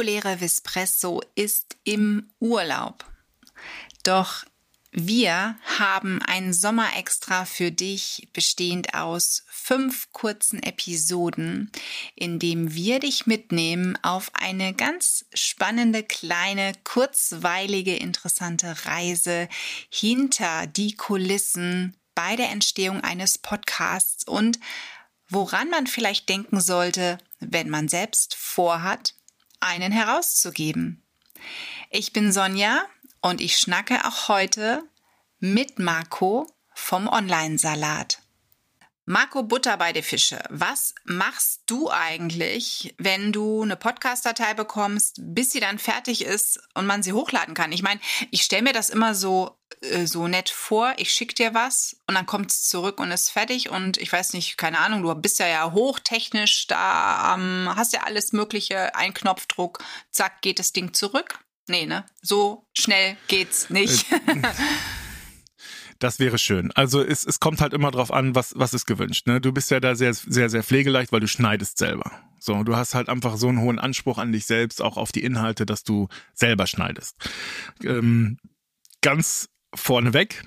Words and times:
Reguläre 0.00 0.40
Vispresso 0.40 1.20
ist 1.34 1.76
im 1.84 2.30
Urlaub. 2.38 3.04
Doch 4.02 4.46
wir 4.92 5.58
haben 5.78 6.22
ein 6.22 6.54
Sommerextra 6.54 7.44
für 7.44 7.70
dich, 7.70 8.28
bestehend 8.32 8.94
aus 8.94 9.44
fünf 9.50 10.10
kurzen 10.12 10.62
Episoden, 10.62 11.70
in 12.14 12.38
dem 12.38 12.72
wir 12.72 12.98
dich 12.98 13.26
mitnehmen 13.26 13.98
auf 14.02 14.30
eine 14.32 14.72
ganz 14.72 15.26
spannende, 15.34 16.02
kleine, 16.02 16.72
kurzweilige, 16.82 17.94
interessante 17.94 18.74
Reise 18.86 19.50
hinter 19.90 20.66
die 20.66 20.96
Kulissen 20.96 21.94
bei 22.14 22.36
der 22.36 22.48
Entstehung 22.48 23.02
eines 23.02 23.36
Podcasts 23.36 24.26
und 24.26 24.58
woran 25.28 25.68
man 25.68 25.86
vielleicht 25.86 26.30
denken 26.30 26.58
sollte, 26.62 27.18
wenn 27.38 27.68
man 27.68 27.88
selbst 27.88 28.34
vorhat, 28.34 29.14
einen 29.60 29.92
herauszugeben. 29.92 31.02
Ich 31.90 32.12
bin 32.12 32.32
Sonja 32.32 32.82
und 33.20 33.40
ich 33.40 33.58
schnacke 33.58 34.04
auch 34.06 34.28
heute 34.28 34.82
mit 35.38 35.78
Marco 35.78 36.46
vom 36.74 37.08
Online-Salat. 37.08 38.20
Marco 39.06 39.42
Butter 39.42 39.76
bei 39.76 39.92
der 39.92 40.04
Fische, 40.04 40.40
was 40.50 40.94
machst 41.04 41.62
du 41.66 41.90
eigentlich, 41.90 42.94
wenn 42.98 43.32
du 43.32 43.62
eine 43.62 43.76
Podcast-Datei 43.76 44.54
bekommst, 44.54 45.16
bis 45.20 45.50
sie 45.50 45.58
dann 45.58 45.78
fertig 45.80 46.24
ist 46.24 46.60
und 46.74 46.86
man 46.86 47.02
sie 47.02 47.12
hochladen 47.12 47.54
kann? 47.54 47.72
Ich 47.72 47.82
meine, 47.82 48.00
ich 48.30 48.42
stelle 48.42 48.62
mir 48.62 48.72
das 48.72 48.88
immer 48.88 49.14
so 49.14 49.59
äh, 49.80 50.06
so 50.06 50.28
nett 50.28 50.50
vor, 50.50 50.94
ich 50.98 51.12
schicke 51.12 51.34
dir 51.34 51.54
was 51.54 51.96
und 52.06 52.14
dann 52.14 52.26
kommt 52.26 52.50
es 52.50 52.68
zurück 52.68 53.00
und 53.00 53.10
ist 53.10 53.30
fertig 53.30 53.70
und 53.70 53.96
ich 53.96 54.12
weiß 54.12 54.34
nicht, 54.34 54.58
keine 54.58 54.78
Ahnung, 54.78 55.02
du 55.02 55.14
bist 55.14 55.38
ja 55.38 55.46
ja 55.46 55.72
hochtechnisch, 55.72 56.66
da 56.66 57.34
ähm, 57.34 57.68
hast 57.74 57.92
ja 57.92 58.02
alles 58.04 58.32
mögliche, 58.32 58.94
ein 58.94 59.14
Knopfdruck, 59.14 59.82
zack, 60.10 60.42
geht 60.42 60.58
das 60.58 60.72
Ding 60.72 60.92
zurück. 60.92 61.38
Nee, 61.68 61.86
ne? 61.86 62.04
So 62.20 62.66
schnell 62.76 63.16
geht's 63.28 63.70
nicht. 63.70 64.10
Äh, 64.10 64.42
das 65.98 66.18
wäre 66.18 66.36
schön. 66.36 66.72
Also 66.72 67.02
es, 67.02 67.24
es 67.24 67.38
kommt 67.38 67.60
halt 67.60 67.72
immer 67.72 67.90
drauf 67.90 68.12
an, 68.12 68.34
was, 68.34 68.52
was 68.56 68.74
ist 68.74 68.86
gewünscht. 68.86 69.26
Ne? 69.26 69.40
Du 69.40 69.52
bist 69.52 69.70
ja 69.70 69.78
da 69.78 69.94
sehr, 69.94 70.12
sehr, 70.12 70.50
sehr 70.50 70.64
pflegeleicht, 70.64 71.12
weil 71.12 71.20
du 71.20 71.28
schneidest 71.28 71.78
selber. 71.78 72.10
So, 72.40 72.64
du 72.64 72.74
hast 72.74 72.94
halt 72.94 73.08
einfach 73.08 73.36
so 73.36 73.48
einen 73.48 73.60
hohen 73.60 73.78
Anspruch 73.78 74.18
an 74.18 74.32
dich 74.32 74.46
selbst, 74.46 74.82
auch 74.82 74.96
auf 74.96 75.12
die 75.12 75.22
Inhalte, 75.22 75.64
dass 75.64 75.84
du 75.84 76.08
selber 76.34 76.66
schneidest. 76.66 77.16
Ähm, 77.84 78.38
ganz 79.02 79.48
vorneweg, 79.74 80.44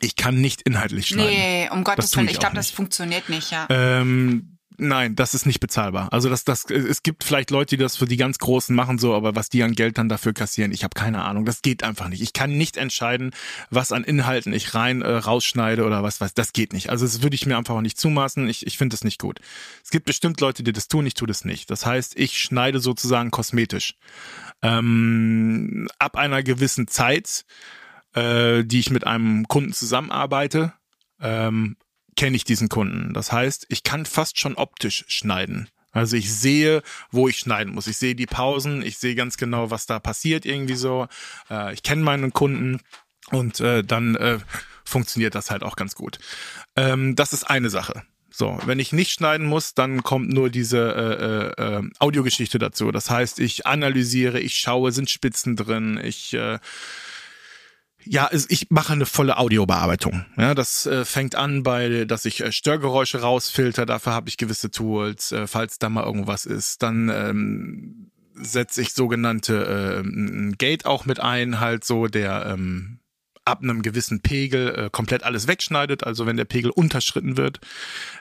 ich 0.00 0.16
kann 0.16 0.40
nicht 0.40 0.62
inhaltlich 0.62 1.08
schneiden. 1.08 1.30
Nee, 1.30 1.68
um 1.70 1.84
Gottes 1.84 2.16
Willen, 2.16 2.26
ich, 2.26 2.34
ich 2.34 2.40
glaube, 2.40 2.56
das 2.56 2.70
funktioniert 2.70 3.28
nicht, 3.28 3.50
ja. 3.50 3.66
Ähm, 3.68 4.58
Nein, 4.82 5.14
das 5.14 5.34
ist 5.34 5.44
nicht 5.44 5.60
bezahlbar. 5.60 6.10
Also 6.10 6.30
das, 6.30 6.44
das, 6.44 6.64
es 6.70 7.02
gibt 7.02 7.22
vielleicht 7.22 7.50
Leute, 7.50 7.76
die 7.76 7.82
das 7.82 7.98
für 7.98 8.06
die 8.06 8.16
ganz 8.16 8.38
Großen 8.38 8.74
machen, 8.74 8.96
so, 8.96 9.14
aber 9.14 9.36
was 9.36 9.50
die 9.50 9.62
an 9.62 9.74
Geld 9.74 9.98
dann 9.98 10.08
dafür 10.08 10.32
kassieren, 10.32 10.72
ich 10.72 10.84
habe 10.84 10.94
keine 10.94 11.22
Ahnung. 11.22 11.44
Das 11.44 11.60
geht 11.60 11.82
einfach 11.82 12.08
nicht. 12.08 12.22
Ich 12.22 12.32
kann 12.32 12.56
nicht 12.56 12.78
entscheiden, 12.78 13.32
was 13.68 13.92
an 13.92 14.04
Inhalten 14.04 14.54
ich 14.54 14.74
rein 14.74 15.02
äh, 15.02 15.16
rausschneide 15.16 15.84
oder 15.84 16.02
was 16.02 16.22
weiß. 16.22 16.32
Das 16.32 16.54
geht 16.54 16.72
nicht. 16.72 16.88
Also 16.88 17.04
das 17.04 17.22
würde 17.22 17.34
ich 17.34 17.44
mir 17.44 17.58
einfach 17.58 17.74
auch 17.74 17.82
nicht 17.82 18.00
zumaßen. 18.00 18.48
Ich, 18.48 18.66
ich 18.66 18.78
finde 18.78 18.94
das 18.94 19.04
nicht 19.04 19.20
gut. 19.20 19.40
Es 19.84 19.90
gibt 19.90 20.06
bestimmt 20.06 20.40
Leute, 20.40 20.62
die 20.62 20.72
das 20.72 20.88
tun. 20.88 21.04
Ich 21.04 21.14
tue 21.14 21.28
das 21.28 21.44
nicht. 21.44 21.70
Das 21.70 21.84
heißt, 21.84 22.18
ich 22.18 22.38
schneide 22.38 22.80
sozusagen 22.80 23.30
kosmetisch. 23.30 23.96
Ähm, 24.62 25.88
ab 25.98 26.16
einer 26.16 26.42
gewissen 26.42 26.88
Zeit, 26.88 27.44
äh, 28.14 28.64
die 28.64 28.80
ich 28.80 28.90
mit 28.90 29.06
einem 29.06 29.46
Kunden 29.48 29.72
zusammenarbeite, 29.72 30.72
ähm, 31.20 31.76
kenne 32.16 32.36
ich 32.36 32.44
diesen 32.44 32.68
Kunden. 32.68 33.14
Das 33.14 33.32
heißt, 33.32 33.66
ich 33.68 33.82
kann 33.82 34.06
fast 34.06 34.38
schon 34.38 34.56
optisch 34.56 35.04
schneiden. 35.08 35.68
Also 35.92 36.16
ich 36.16 36.32
sehe, 36.32 36.82
wo 37.10 37.28
ich 37.28 37.38
schneiden 37.38 37.74
muss. 37.74 37.86
Ich 37.86 37.96
sehe 37.96 38.14
die 38.14 38.26
Pausen, 38.26 38.82
ich 38.82 38.98
sehe 38.98 39.14
ganz 39.14 39.36
genau, 39.36 39.70
was 39.70 39.86
da 39.86 39.98
passiert 39.98 40.46
irgendwie 40.46 40.76
so. 40.76 41.08
Äh, 41.50 41.74
ich 41.74 41.82
kenne 41.82 42.02
meinen 42.02 42.32
Kunden 42.32 42.80
und 43.30 43.60
äh, 43.60 43.82
dann 43.82 44.14
äh, 44.16 44.38
funktioniert 44.84 45.34
das 45.34 45.50
halt 45.50 45.62
auch 45.62 45.76
ganz 45.76 45.94
gut. 45.94 46.18
Ähm, 46.76 47.16
das 47.16 47.32
ist 47.32 47.44
eine 47.44 47.70
Sache. 47.70 48.02
So, 48.32 48.58
wenn 48.64 48.78
ich 48.78 48.92
nicht 48.92 49.10
schneiden 49.10 49.46
muss, 49.46 49.74
dann 49.74 50.04
kommt 50.04 50.32
nur 50.32 50.50
diese 50.50 51.54
äh, 51.58 51.62
äh, 51.62 51.78
äh 51.78 51.90
Audiogeschichte 51.98 52.60
dazu. 52.60 52.92
Das 52.92 53.10
heißt, 53.10 53.40
ich 53.40 53.66
analysiere, 53.66 54.38
ich 54.38 54.54
schaue, 54.54 54.92
sind 54.92 55.10
Spitzen 55.10 55.56
drin, 55.56 56.00
ich 56.02 56.32
äh, 56.34 56.60
ja, 58.04 58.30
ich 58.32 58.70
mache 58.70 58.92
eine 58.92 59.06
volle 59.06 59.36
Audiobearbeitung. 59.38 60.24
Ja, 60.36 60.54
das 60.54 60.86
äh, 60.86 61.04
fängt 61.04 61.34
an 61.34 61.62
bei, 61.62 62.04
dass 62.04 62.24
ich 62.24 62.40
äh, 62.40 62.52
Störgeräusche 62.52 63.20
rausfilter. 63.20 63.86
Dafür 63.86 64.12
habe 64.12 64.28
ich 64.28 64.36
gewisse 64.36 64.70
Tools, 64.70 65.32
äh, 65.32 65.46
falls 65.46 65.78
da 65.78 65.88
mal 65.88 66.04
irgendwas 66.04 66.46
ist. 66.46 66.82
Dann 66.82 67.08
ähm, 67.08 68.10
setze 68.34 68.80
ich 68.80 68.94
sogenannte 68.94 70.02
äh, 70.04 70.52
Gate 70.56 70.86
auch 70.86 71.04
mit 71.04 71.20
ein, 71.20 71.60
halt 71.60 71.84
so 71.84 72.06
der 72.06 72.46
ähm, 72.46 72.99
ab 73.50 73.62
einem 73.62 73.82
gewissen 73.82 74.20
Pegel 74.20 74.74
äh, 74.74 74.90
komplett 74.90 75.24
alles 75.24 75.46
wegschneidet, 75.46 76.04
also 76.04 76.26
wenn 76.26 76.36
der 76.36 76.44
Pegel 76.44 76.70
unterschritten 76.70 77.36
wird. 77.36 77.60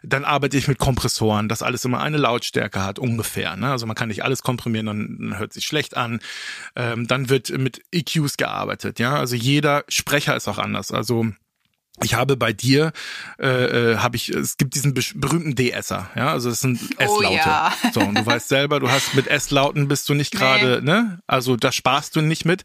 Dann 0.04 0.26
arbeite 0.26 0.58
ich 0.58 0.68
mit 0.68 0.80
Kompressoren, 0.80 1.48
dass 1.48 1.64
alles 1.64 1.86
immer 1.86 2.02
eine 2.02 2.18
Lautstärke 2.18 2.84
hat, 2.84 3.00
ungefähr. 3.00 3.56
Ne? 3.56 3.72
Also 3.72 3.86
man 3.86 3.96
kann 3.96 4.10
nicht 4.10 4.24
alles 4.24 4.42
komprimieren, 4.42 4.86
dann, 4.86 5.38
hört 5.38 5.54
sich 5.54 5.66
schlecht 5.66 5.96
an. 5.96 6.20
Ähm, 6.76 7.08
dann 7.08 7.30
wird 7.30 7.50
mit 7.58 7.82
EQs 7.92 8.38
gearbeitet, 8.38 9.00
ja. 9.00 9.16
Also 9.16 9.36
jeder 9.36 9.84
Sprecher 9.88 10.36
ist 10.36 10.48
auch 10.48 10.58
anders. 10.58 10.92
Also 10.92 11.28
ich 12.04 12.14
habe 12.14 12.38
bei 12.38 12.54
dir, 12.54 12.92
äh, 13.40 13.48
äh, 13.94 13.98
habe 13.98 14.16
ich, 14.16 14.30
es 14.30 14.58
gibt 14.58 14.76
diesen 14.76 14.94
berühmten 14.94 15.56
D-Esser, 15.56 16.10
ja, 16.16 16.32
also 16.32 16.50
es 16.50 16.60
sind 16.60 16.80
S-Laute. 16.98 17.28
Oh, 17.28 17.34
ja. 17.34 17.74
So, 17.94 18.02
und 18.02 18.18
du 18.18 18.26
weißt 18.26 18.48
selber, 18.48 18.80
du 18.80 18.90
hast 18.90 19.16
mit 19.16 19.28
S-Lauten 19.28 19.88
bist 19.88 20.08
du 20.10 20.14
nicht 20.14 20.32
gerade, 20.32 20.82
nee. 20.82 20.92
ne? 20.92 21.20
Also 21.28 21.56
da 21.56 21.72
sparst 21.72 22.16
du 22.16 22.22
nicht 22.22 22.46
mit. 22.46 22.64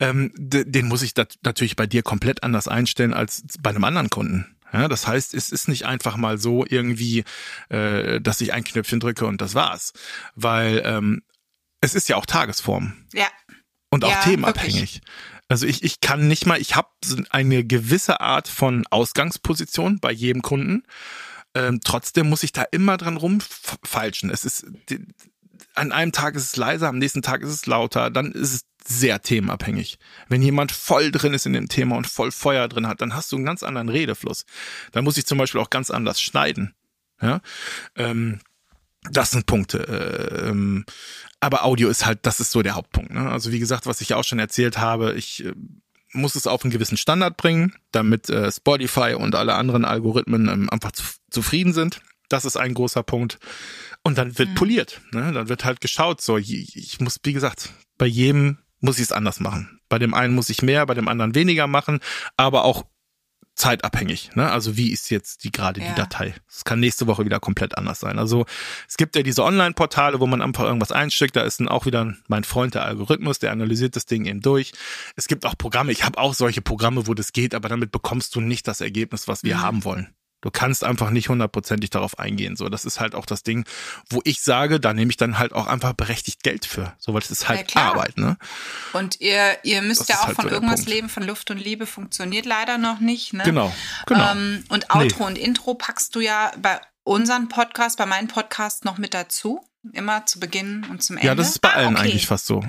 Ähm, 0.00 0.32
den 0.36 0.88
muss 0.88 1.02
ich 1.02 1.12
natürlich 1.42 1.76
bei 1.76 1.86
dir 1.86 2.02
komplett 2.02 2.42
anders 2.42 2.68
einstellen 2.68 3.14
als 3.14 3.44
bei 3.60 3.70
einem 3.70 3.84
anderen 3.84 4.10
Kunden. 4.10 4.56
Ja, 4.72 4.88
das 4.88 5.06
heißt, 5.06 5.34
es 5.34 5.50
ist 5.50 5.68
nicht 5.68 5.84
einfach 5.84 6.16
mal 6.16 6.38
so 6.38 6.64
irgendwie, 6.66 7.24
äh, 7.68 8.20
dass 8.20 8.40
ich 8.40 8.54
ein 8.54 8.64
Knöpfchen 8.64 9.00
drücke 9.00 9.26
und 9.26 9.40
das 9.40 9.54
war's. 9.54 9.92
Weil 10.34 10.82
ähm, 10.84 11.22
es 11.80 11.94
ist 11.94 12.08
ja 12.08 12.16
auch 12.16 12.24
Tagesform. 12.24 12.94
Ja. 13.12 13.26
Und 13.90 14.04
auch 14.04 14.10
ja, 14.10 14.22
themenabhängig. 14.22 14.74
Wirklich. 14.74 15.00
Also 15.48 15.66
ich, 15.66 15.82
ich 15.82 16.00
kann 16.00 16.28
nicht 16.28 16.46
mal, 16.46 16.60
ich 16.60 16.76
habe 16.76 16.88
eine 17.30 17.64
gewisse 17.64 18.20
Art 18.20 18.48
von 18.48 18.86
Ausgangsposition 18.90 19.98
bei 20.00 20.12
jedem 20.12 20.42
Kunden. 20.42 20.84
Ähm, 21.54 21.80
trotzdem 21.84 22.28
muss 22.28 22.42
ich 22.42 22.52
da 22.52 22.64
immer 22.70 22.96
dran 22.96 23.18
rumfalschen. 23.18 24.30
Es 24.30 24.44
ist 24.44 24.66
an 25.74 25.92
einem 25.92 26.12
Tag 26.12 26.34
ist 26.34 26.44
es 26.44 26.56
leiser, 26.56 26.88
am 26.88 26.98
nächsten 26.98 27.22
Tag 27.22 27.42
ist 27.42 27.50
es 27.50 27.66
lauter, 27.66 28.10
dann 28.10 28.32
ist 28.32 28.52
es 28.52 28.64
sehr 28.84 29.22
themenabhängig. 29.22 29.98
Wenn 30.28 30.42
jemand 30.42 30.72
voll 30.72 31.10
drin 31.10 31.34
ist 31.34 31.46
in 31.46 31.52
dem 31.52 31.68
Thema 31.68 31.96
und 31.96 32.06
voll 32.06 32.32
Feuer 32.32 32.68
drin 32.68 32.88
hat, 32.88 33.00
dann 33.00 33.14
hast 33.14 33.30
du 33.32 33.36
einen 33.36 33.44
ganz 33.44 33.62
anderen 33.62 33.88
Redefluss. 33.88 34.44
Dann 34.92 35.04
muss 35.04 35.16
ich 35.16 35.26
zum 35.26 35.38
Beispiel 35.38 35.60
auch 35.60 35.70
ganz 35.70 35.90
anders 35.90 36.20
schneiden. 36.20 36.74
Ja, 37.20 37.40
ähm, 37.94 38.40
das 39.10 39.32
sind 39.32 39.46
Punkte. 39.46 39.78
Äh, 39.78 40.48
ähm, 40.48 40.84
aber 41.40 41.64
Audio 41.64 41.88
ist 41.88 42.06
halt, 42.06 42.20
das 42.22 42.40
ist 42.40 42.52
so 42.52 42.62
der 42.62 42.74
Hauptpunkt. 42.74 43.12
Ne? 43.12 43.28
Also 43.30 43.50
wie 43.52 43.58
gesagt, 43.58 43.86
was 43.86 44.00
ich 44.00 44.14
auch 44.14 44.24
schon 44.24 44.38
erzählt 44.38 44.78
habe, 44.78 45.14
ich 45.14 45.44
äh, 45.44 45.52
muss 46.12 46.36
es 46.36 46.46
auf 46.46 46.62
einen 46.62 46.70
gewissen 46.70 46.96
Standard 46.96 47.36
bringen, 47.36 47.74
damit 47.90 48.28
äh, 48.30 48.52
Spotify 48.52 49.14
und 49.14 49.34
alle 49.34 49.54
anderen 49.54 49.84
Algorithmen 49.84 50.48
ähm, 50.48 50.70
einfach 50.70 50.92
zu, 50.92 51.04
zufrieden 51.30 51.72
sind. 51.72 52.00
Das 52.28 52.44
ist 52.44 52.56
ein 52.56 52.74
großer 52.74 53.02
Punkt. 53.02 53.38
Und 54.02 54.18
dann 54.18 54.38
wird 54.38 54.50
mhm. 54.50 54.54
poliert. 54.54 55.00
Ne? 55.12 55.32
Dann 55.32 55.48
wird 55.48 55.64
halt 55.64 55.80
geschaut. 55.80 56.20
So, 56.20 56.38
ich 56.38 56.98
muss, 57.00 57.18
wie 57.24 57.32
gesagt, 57.32 57.70
bei 57.98 58.06
jedem 58.06 58.58
muss 58.80 58.98
ich 58.98 59.04
es 59.04 59.12
anders 59.12 59.40
machen. 59.40 59.80
Bei 59.88 59.98
dem 59.98 60.14
einen 60.14 60.34
muss 60.34 60.50
ich 60.50 60.62
mehr, 60.62 60.86
bei 60.86 60.94
dem 60.94 61.08
anderen 61.08 61.34
weniger 61.34 61.66
machen, 61.66 62.00
aber 62.36 62.64
auch 62.64 62.84
zeitabhängig. 63.54 64.30
Ne? 64.34 64.50
Also 64.50 64.76
wie 64.76 64.90
ist 64.90 65.10
jetzt 65.10 65.44
die 65.44 65.52
gerade 65.52 65.80
ja. 65.80 65.88
die 65.88 65.94
Datei? 65.94 66.34
Es 66.48 66.64
kann 66.64 66.80
nächste 66.80 67.06
Woche 67.06 67.24
wieder 67.24 67.40
komplett 67.40 67.76
anders 67.76 68.00
sein. 68.00 68.18
Also 68.18 68.46
es 68.88 68.96
gibt 68.96 69.14
ja 69.14 69.22
diese 69.22 69.44
Online-Portale, 69.44 70.20
wo 70.20 70.26
man 70.26 70.42
einfach 70.42 70.64
irgendwas 70.64 70.92
einsteckt. 70.92 71.36
Da 71.36 71.42
ist 71.42 71.60
dann 71.60 71.68
auch 71.68 71.86
wieder 71.86 72.14
mein 72.28 72.44
Freund 72.44 72.74
der 72.74 72.84
Algorithmus, 72.84 73.38
der 73.38 73.52
analysiert 73.52 73.96
das 73.96 74.06
Ding 74.06 74.24
eben 74.24 74.40
durch. 74.40 74.72
Es 75.16 75.28
gibt 75.28 75.44
auch 75.44 75.56
Programme. 75.56 75.92
Ich 75.92 76.04
habe 76.04 76.18
auch 76.18 76.34
solche 76.34 76.62
Programme, 76.62 77.06
wo 77.06 77.14
das 77.14 77.32
geht, 77.32 77.54
aber 77.54 77.68
damit 77.68 77.92
bekommst 77.92 78.34
du 78.34 78.40
nicht 78.40 78.66
das 78.68 78.80
Ergebnis, 78.80 79.28
was 79.28 79.44
wir 79.44 79.56
mhm. 79.56 79.62
haben 79.62 79.84
wollen. 79.84 80.14
Du 80.42 80.50
kannst 80.50 80.82
einfach 80.82 81.10
nicht 81.10 81.28
hundertprozentig 81.28 81.90
darauf 81.90 82.18
eingehen. 82.18 82.56
So, 82.56 82.68
das 82.68 82.84
ist 82.84 82.98
halt 82.98 83.14
auch 83.14 83.26
das 83.26 83.44
Ding, 83.44 83.64
wo 84.10 84.20
ich 84.24 84.42
sage, 84.42 84.80
da 84.80 84.92
nehme 84.92 85.10
ich 85.10 85.16
dann 85.16 85.38
halt 85.38 85.52
auch 85.52 85.68
einfach 85.68 85.92
berechtigt 85.92 86.42
Geld 86.42 86.66
für. 86.66 86.92
So, 86.98 87.14
weil 87.14 87.20
das 87.20 87.30
ist 87.30 87.48
halt 87.48 87.72
ja, 87.72 87.82
Arbeit, 87.82 88.18
ne? 88.18 88.36
Und 88.92 89.20
ihr, 89.20 89.56
ihr 89.62 89.82
müsst 89.82 90.00
das 90.00 90.08
ja 90.08 90.16
auch 90.16 90.26
halt 90.26 90.36
von 90.36 90.48
so 90.48 90.50
irgendwas 90.50 90.86
leben, 90.86 91.08
von 91.08 91.22
Luft 91.22 91.50
und 91.52 91.58
Liebe 91.58 91.86
funktioniert 91.86 92.44
leider 92.44 92.76
noch 92.76 92.98
nicht, 92.98 93.32
ne? 93.32 93.44
Genau, 93.44 93.72
genau. 94.06 94.32
Ähm, 94.32 94.64
und 94.68 94.90
Outro 94.90 95.20
nee. 95.20 95.26
und 95.26 95.38
Intro 95.38 95.74
packst 95.74 96.16
du 96.16 96.20
ja 96.20 96.50
bei 96.60 96.80
unseren 97.04 97.48
Podcast, 97.48 97.96
bei 97.96 98.06
meinem 98.06 98.26
Podcast 98.28 98.84
noch 98.84 98.98
mit 98.98 99.14
dazu. 99.14 99.64
Immer 99.92 100.26
zu 100.26 100.38
Beginn 100.38 100.86
und 100.90 101.02
zum 101.02 101.16
Ende. 101.16 101.26
Ja, 101.26 101.34
das 101.34 101.50
ist 101.50 101.60
bei 101.60 101.70
ah, 101.70 101.74
allen 101.74 101.96
okay. 101.96 102.04
eigentlich 102.04 102.26
fast 102.26 102.46
so. 102.46 102.64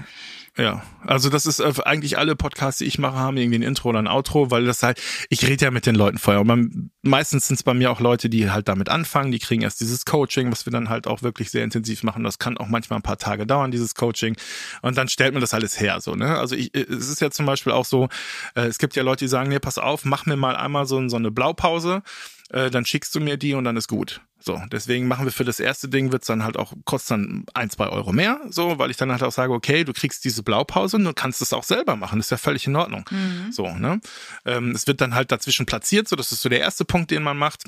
Ja, 0.56 0.84
also 1.08 1.30
das 1.30 1.48
ist 1.48 1.60
äh, 1.60 1.74
eigentlich 1.84 2.20
alle 2.20 2.36
Podcasts, 2.36 2.78
die 2.78 2.86
ich 2.86 3.00
mache, 3.00 3.16
haben 3.16 3.38
irgendwie 3.38 3.58
ein 3.58 3.64
Intro 3.64 3.90
oder 3.90 3.98
ein 3.98 4.08
Outro, 4.08 4.52
weil 4.52 4.66
das 4.66 4.84
halt, 4.84 5.02
ich 5.30 5.48
rede 5.48 5.66
ja 5.66 5.72
mit 5.72 5.88
den 5.88 5.96
Leuten 5.96 6.20
vorher. 6.20 6.42
Und 6.42 6.48
man, 6.48 6.92
meistens 7.02 7.48
sind 7.48 7.56
es 7.56 7.64
bei 7.64 7.74
mir 7.74 7.90
auch 7.90 8.00
Leute, 8.00 8.30
die 8.30 8.52
halt 8.52 8.68
damit 8.68 8.88
anfangen, 8.88 9.32
die 9.32 9.40
kriegen 9.40 9.64
erst 9.64 9.82
dieses 9.82 10.06
Coaching, 10.06 10.52
was 10.52 10.68
wir 10.68 10.72
dann 10.72 10.90
halt 10.90 11.08
auch 11.08 11.24
wirklich 11.24 11.50
sehr 11.50 11.64
intensiv 11.64 12.04
machen. 12.04 12.24
Das 12.24 12.38
kann 12.38 12.60
auch 12.60 12.68
manchmal 12.68 13.00
ein 13.00 13.04
paar 13.04 13.18
Tage 13.18 13.48
dauern, 13.48 13.72
dieses 13.72 13.96
Coaching. 13.96 14.36
Und 14.84 14.96
dann 14.96 15.08
stellt 15.08 15.34
man 15.34 15.42
das 15.42 15.56
alles 15.56 15.80
her, 15.80 16.00
so, 16.02 16.14
ne? 16.14 16.38
Also 16.38 16.56
ich, 16.56 16.72
es 16.76 17.10
ist 17.10 17.20
ja 17.20 17.32
zum 17.32 17.48
Beispiel 17.48 17.74
auch 17.74 17.86
so, 17.86 18.10
äh, 18.54 18.68
es 18.68 18.78
gibt 18.78 18.96
ja 18.96 19.02
Leute, 19.02 19.26
die 19.26 19.30
sagen, 19.30 19.50
nee, 19.50 19.58
pass 19.60 19.80
auf, 19.80 20.06
mach 20.06 20.28
mir 20.28 20.38
mal 20.38 20.56
einmal 20.56 20.86
so, 20.86 21.10
so 21.10 21.16
eine 21.16 21.32
Blaupause, 21.32 22.04
äh, 22.50 22.70
dann 22.70 22.86
schickst 22.86 23.14
du 23.16 23.20
mir 23.20 23.38
die 23.38 23.54
und 23.54 23.64
dann 23.64 23.78
ist 23.78 23.88
gut. 23.88 24.22
So, 24.40 24.62
deswegen 24.72 25.08
machen 25.08 25.26
wir 25.26 25.32
für 25.32 25.46
das 25.46 25.60
erste 25.60 25.88
Ding, 25.88 26.12
wird's 26.12 26.28
dann 26.28 26.44
halt 26.44 26.58
auch, 26.58 26.74
kostet 26.84 27.12
dann 27.12 27.46
ein, 27.54 27.70
zwei 27.70 27.88
Euro 27.88 28.12
mehr, 28.12 28.42
so, 28.50 28.78
weil 28.78 28.92
ich 28.92 28.98
dann 28.98 29.12
halt 29.12 29.24
auch 29.24 29.32
sage, 29.32 29.54
okay, 29.54 29.86
du 29.86 29.94
kriegst 29.94 30.26
diese 30.26 30.44
Blaupause 30.44 30.98
und 30.98 31.06
du 31.06 31.14
kannst 31.14 31.42
es 31.42 31.54
auch 31.54 31.64
selber 31.64 31.96
machen, 31.96 32.20
das 32.20 32.28
ist 32.28 32.32
ja 32.32 32.38
völlig 32.38 32.68
in 32.68 32.76
Ordnung. 32.76 33.06
Mhm. 33.10 33.52
So, 33.52 33.70
ne? 33.70 34.02
Ähm, 34.46 34.72
es 34.72 34.86
wird 34.86 35.00
dann 35.00 35.16
halt 35.16 35.32
dazwischen 35.32 35.66
platziert, 35.66 36.10
so, 36.10 36.18
das 36.18 36.34
ist 36.34 36.42
so 36.42 36.50
der 36.50 36.60
erste 36.60 36.84
Punkt, 36.84 37.12
den 37.12 37.24
man 37.24 37.38
macht. 37.38 37.64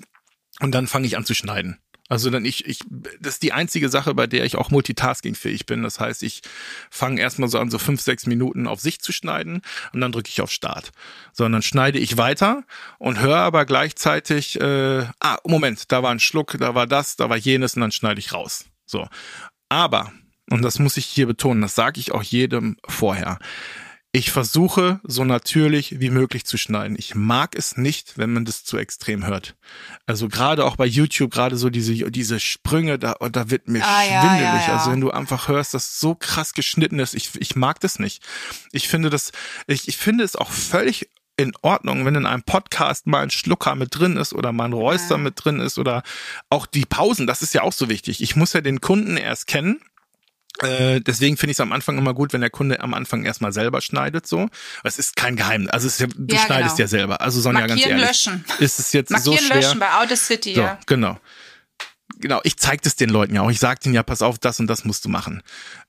Und 0.61 0.71
dann 0.71 0.87
fange 0.87 1.05
ich 1.05 1.17
an 1.17 1.25
zu 1.25 1.33
schneiden. 1.33 1.79
Also 2.07 2.29
dann 2.29 2.45
ich, 2.45 2.67
ich, 2.67 2.79
das 3.19 3.35
ist 3.35 3.43
die 3.43 3.53
einzige 3.53 3.89
Sache, 3.89 4.13
bei 4.13 4.27
der 4.27 4.45
ich 4.45 4.57
auch 4.57 4.69
multitaskingfähig 4.69 5.65
bin. 5.65 5.81
Das 5.81 5.99
heißt, 5.99 6.21
ich 6.21 6.41
fange 6.91 7.19
erstmal 7.19 7.49
so 7.49 7.57
an, 7.57 7.71
so 7.71 7.79
fünf, 7.79 7.99
sechs 7.99 8.27
Minuten 8.27 8.67
auf 8.67 8.79
sich 8.79 9.01
zu 9.01 9.11
schneiden 9.11 9.61
und 9.91 10.01
dann 10.01 10.11
drücke 10.11 10.29
ich 10.29 10.41
auf 10.41 10.51
Start. 10.51 10.91
So, 11.33 11.45
und 11.45 11.51
dann 11.51 11.63
schneide 11.63 11.97
ich 11.97 12.17
weiter 12.17 12.63
und 12.99 13.19
höre 13.19 13.37
aber 13.37 13.65
gleichzeitig, 13.65 14.59
äh, 14.61 15.05
ah, 15.19 15.37
Moment, 15.45 15.91
da 15.91 16.03
war 16.03 16.11
ein 16.11 16.19
Schluck, 16.19 16.55
da 16.59 16.75
war 16.75 16.85
das, 16.85 17.15
da 17.15 17.29
war 17.29 17.37
jenes 17.37 17.75
und 17.75 17.81
dann 17.81 17.91
schneide 17.91 18.19
ich 18.19 18.33
raus. 18.33 18.65
So. 18.85 19.07
Aber, 19.69 20.11
und 20.51 20.61
das 20.61 20.77
muss 20.77 20.97
ich 20.97 21.07
hier 21.07 21.25
betonen, 21.25 21.63
das 21.63 21.73
sage 21.73 21.99
ich 21.99 22.11
auch 22.11 22.23
jedem 22.23 22.77
vorher 22.87 23.39
ich 24.15 24.31
versuche 24.31 25.01
so 25.03 25.25
natürlich 25.25 25.99
wie 25.99 26.09
möglich 26.09 26.45
zu 26.45 26.57
schneiden. 26.57 26.95
Ich 26.97 27.15
mag 27.15 27.53
es 27.53 27.75
nicht, 27.75 28.17
wenn 28.17 28.31
man 28.31 28.45
das 28.45 28.63
zu 28.63 28.77
extrem 28.77 29.27
hört. 29.27 29.57
Also 30.05 30.29
gerade 30.29 30.63
auch 30.63 30.77
bei 30.77 30.85
YouTube, 30.85 31.31
gerade 31.31 31.57
so 31.57 31.69
diese, 31.69 31.93
diese 32.09 32.39
Sprünge, 32.39 32.97
da, 32.97 33.15
da 33.29 33.49
wird 33.49 33.67
mir 33.67 33.83
ah, 33.83 34.01
schwindelig. 34.03 34.41
Ja, 34.41 34.55
ja, 34.55 34.67
ja. 34.67 34.77
Also 34.77 34.91
wenn 34.91 35.01
du 35.01 35.11
einfach 35.11 35.49
hörst, 35.49 35.73
dass 35.73 35.99
so 35.99 36.15
krass 36.15 36.53
geschnitten 36.53 36.99
ist, 36.99 37.13
ich, 37.13 37.31
ich 37.41 37.57
mag 37.57 37.81
das 37.81 37.99
nicht. 37.99 38.23
Ich 38.71 38.87
finde 38.87 39.09
das, 39.09 39.33
ich, 39.67 39.89
ich 39.89 39.97
finde 39.97 40.23
es 40.23 40.37
auch 40.37 40.49
völlig 40.49 41.09
in 41.35 41.51
Ordnung, 41.61 42.05
wenn 42.05 42.15
in 42.15 42.25
einem 42.25 42.43
Podcast 42.43 43.07
mal 43.07 43.21
ein 43.21 43.31
Schlucker 43.31 43.75
mit 43.75 43.99
drin 43.99 44.15
ist 44.15 44.31
oder 44.31 44.53
mal 44.53 44.63
ein 44.63 44.73
Räuster 44.73 45.17
mit 45.17 45.43
drin 45.43 45.59
ist 45.59 45.77
oder 45.77 46.03
auch 46.49 46.67
die 46.67 46.85
Pausen, 46.85 47.27
das 47.27 47.41
ist 47.41 47.53
ja 47.53 47.63
auch 47.63 47.73
so 47.73 47.89
wichtig. 47.89 48.21
Ich 48.21 48.37
muss 48.37 48.53
ja 48.53 48.61
den 48.61 48.79
Kunden 48.79 49.17
erst 49.17 49.47
kennen 49.47 49.81
äh, 50.61 51.01
deswegen 51.01 51.37
finde 51.37 51.51
ich 51.51 51.57
es 51.57 51.59
am 51.59 51.71
Anfang 51.71 51.97
immer 51.97 52.13
gut, 52.13 52.33
wenn 52.33 52.41
der 52.41 52.49
Kunde 52.49 52.79
am 52.79 52.93
Anfang 52.93 53.25
erstmal 53.25 53.51
selber 53.51 53.81
schneidet. 53.81 54.27
So, 54.27 54.49
es 54.83 54.97
ist 54.97 55.15
kein 55.15 55.35
Geheimnis. 55.35 55.69
Also 55.71 55.87
ist 55.87 55.99
ja, 55.99 56.07
du 56.07 56.35
ja, 56.35 56.41
schneidest 56.41 56.77
genau. 56.77 56.83
ja 56.83 56.87
selber. 56.87 57.21
Also 57.21 57.41
Sonja, 57.41 57.61
Markieren, 57.61 57.79
ganz 57.79 57.91
ehrlich, 57.91 58.07
löschen. 58.07 58.45
ist 58.59 58.79
es 58.79 58.93
jetzt 58.93 59.11
Markieren, 59.11 59.37
so 59.37 59.43
schwer? 59.43 59.57
löschen 59.57 59.79
bei 59.79 59.93
Audacity. 59.93 60.55
So, 60.55 60.61
ja. 60.61 60.79
Genau, 60.85 61.19
genau. 62.19 62.39
Ich 62.43 62.57
zeige 62.57 62.81
das 62.83 62.95
den 62.95 63.09
Leuten 63.09 63.35
ja 63.35 63.41
auch. 63.41 63.51
Ich 63.51 63.59
sage 63.59 63.79
denen 63.81 63.95
ja, 63.95 64.03
pass 64.03 64.21
auf, 64.21 64.39
das 64.39 64.59
und 64.59 64.67
das 64.67 64.85
musst 64.85 65.05
du 65.05 65.09
machen, 65.09 65.43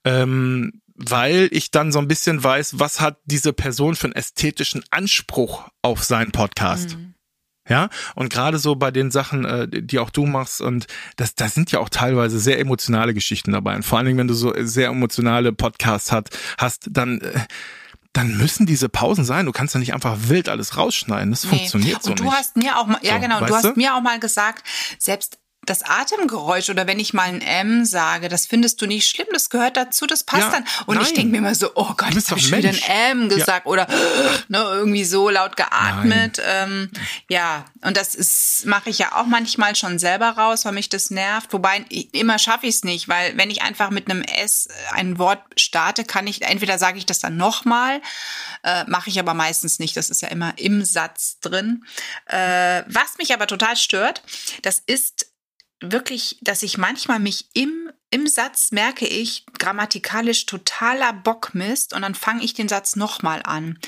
ähm, 0.05 0.81
weil 0.95 1.49
ich 1.53 1.71
dann 1.71 1.93
so 1.93 1.99
ein 1.99 2.09
bisschen 2.09 2.43
weiß, 2.43 2.79
was 2.79 3.01
hat 3.01 3.19
diese 3.25 3.53
Person 3.53 3.97
für 3.97 4.07
einen 4.07 4.15
ästhetischen 4.15 4.83
Anspruch 4.91 5.69
auf 5.83 6.03
seinen 6.03 6.33
Podcast. 6.33 6.97
Mhm. 6.97 7.16
Ja, 7.69 7.89
und 8.15 8.33
gerade 8.33 8.59
so 8.59 8.77
bei 8.77 8.91
den 8.91 9.11
Sachen, 9.11 9.45
äh, 9.45 9.69
die 9.69 9.99
auch 9.99 10.11
du 10.11 10.27
machst, 10.27 10.61
und 10.61 10.87
das, 11.17 11.35
das 11.35 11.55
sind 11.55 11.73
ja 11.73 11.81
auch 11.81 11.89
teilweise 11.89 12.39
sehr 12.39 12.61
emotionale 12.61 13.13
Geschichten 13.13 13.53
dabei. 13.53 13.75
Und 13.75 13.85
vor 13.85 13.99
allen 13.99 14.07
Dingen, 14.07 14.19
wenn 14.19 14.29
du 14.29 14.35
so 14.35 14.53
sehr 14.57 14.89
emotionale 14.89 15.53
Podcasts 15.53 16.13
hat, 16.13 16.31
hast, 16.59 16.89
dann 16.91 17.21
äh, 17.21 17.41
dann 18.13 18.39
müssen 18.39 18.65
diese 18.65 18.89
Pausen 18.89 19.27
sein. 19.27 19.45
Du 19.45 19.53
kannst 19.53 19.75
ja 19.75 19.81
nicht 19.81 19.93
einfach 19.93 20.17
wild 20.29 20.49
alles 20.49 20.79
rausschneiden. 20.79 21.31
Das 21.31 21.45
nee. 21.45 21.51
funktioniert 21.51 22.03
so 22.03 22.11
nicht. 22.11 22.21
Und 22.21 22.27
du 22.27 22.33
hast 22.33 22.57
mir 22.57 22.79
auch 22.79 22.87
mal, 22.87 22.99
ja 23.03 23.15
so, 23.15 23.21
genau, 23.21 23.41
du 23.45 23.55
hast 23.55 23.65
du? 23.65 23.73
mir 23.77 23.95
auch 23.95 24.01
mal 24.01 24.19
gesagt, 24.19 24.67
selbst 24.99 25.39
das 25.67 25.83
Atemgeräusch 25.83 26.71
oder 26.71 26.87
wenn 26.87 26.99
ich 26.99 27.13
mal 27.13 27.29
ein 27.29 27.41
M 27.41 27.85
sage, 27.85 28.29
das 28.29 28.47
findest 28.47 28.81
du 28.81 28.87
nicht 28.87 29.09
schlimm, 29.09 29.27
das 29.33 29.51
gehört 29.51 29.77
dazu, 29.77 30.07
das 30.07 30.25
passt 30.25 30.45
ja, 30.45 30.51
dann. 30.51 30.65
Und 30.87 30.97
nein. 30.97 31.05
ich 31.05 31.13
denke 31.15 31.33
mir 31.33 31.39
immer 31.39 31.55
so, 31.55 31.71
oh 31.75 31.95
Gott, 31.97 32.15
jetzt 32.15 32.31
habe 32.31 32.41
ich 32.41 32.51
wieder 32.51 32.69
ein 32.69 33.13
M 33.13 33.29
gesagt 33.29 33.67
ja. 33.67 33.71
oder 33.71 33.87
ne, 34.49 34.59
irgendwie 34.59 35.05
so 35.05 35.29
laut 35.29 35.57
geatmet. 35.57 36.41
Ähm, 36.45 36.91
ja, 37.29 37.65
und 37.83 37.97
das 37.97 38.15
ist 38.15 38.67
mache 38.67 38.91
ich 38.91 38.99
ja 38.99 39.15
auch 39.15 39.27
manchmal 39.27 39.77
schon 39.77 39.99
selber 39.99 40.31
raus, 40.31 40.65
weil 40.65 40.73
mich 40.73 40.89
das 40.89 41.11
nervt. 41.11 41.53
Wobei 41.53 41.85
immer 42.13 42.39
schaffe 42.39 42.67
ich 42.67 42.77
es 42.77 42.85
nicht, 42.85 43.09
weil 43.09 43.37
wenn 43.37 43.51
ich 43.51 43.63
einfach 43.63 43.91
mit 43.91 44.11
einem 44.11 44.23
S 44.23 44.69
ein 44.93 45.19
Wort 45.19 45.41
starte, 45.57 46.05
kann 46.05 46.27
ich 46.27 46.43
entweder 46.43 46.79
sage 46.79 46.99
ich 46.99 47.07
das 47.07 47.19
dann 47.19 47.37
nochmal, 47.37 48.01
äh, 48.63 48.85
mache 48.85 49.11
ich 49.11 49.19
aber 49.19 49.35
meistens 49.35 49.79
nicht. 49.79 49.97
Das 49.97 50.11
ist 50.11 50.23
ja 50.23 50.29
immer 50.29 50.55
im 50.57 50.85
Satz 50.85 51.39
drin. 51.41 51.85
Äh, 52.27 52.83
was 52.87 53.19
mich 53.19 53.33
aber 53.33 53.47
total 53.47 53.77
stört, 53.77 54.23
das 54.63 54.83
ist 54.87 55.27
wirklich, 55.81 56.39
dass 56.43 56.63
ich 56.63 56.79
manchmal 56.79 57.21
mich 57.21 57.47
im 57.55 57.91
im 58.11 58.29
Satz 58.29 58.71
merke 58.71 59.05
ich 59.05 59.45
grammatikalisch 59.59 60.47
totaler 60.47 61.13
Bockmist 61.13 61.93
und 61.93 62.03
dann 62.03 62.15
fange 62.15 62.45
ich 62.45 62.55
den 62.55 62.69
Satz 62.69 62.95
nochmal 62.95 63.43
an. 63.45 63.79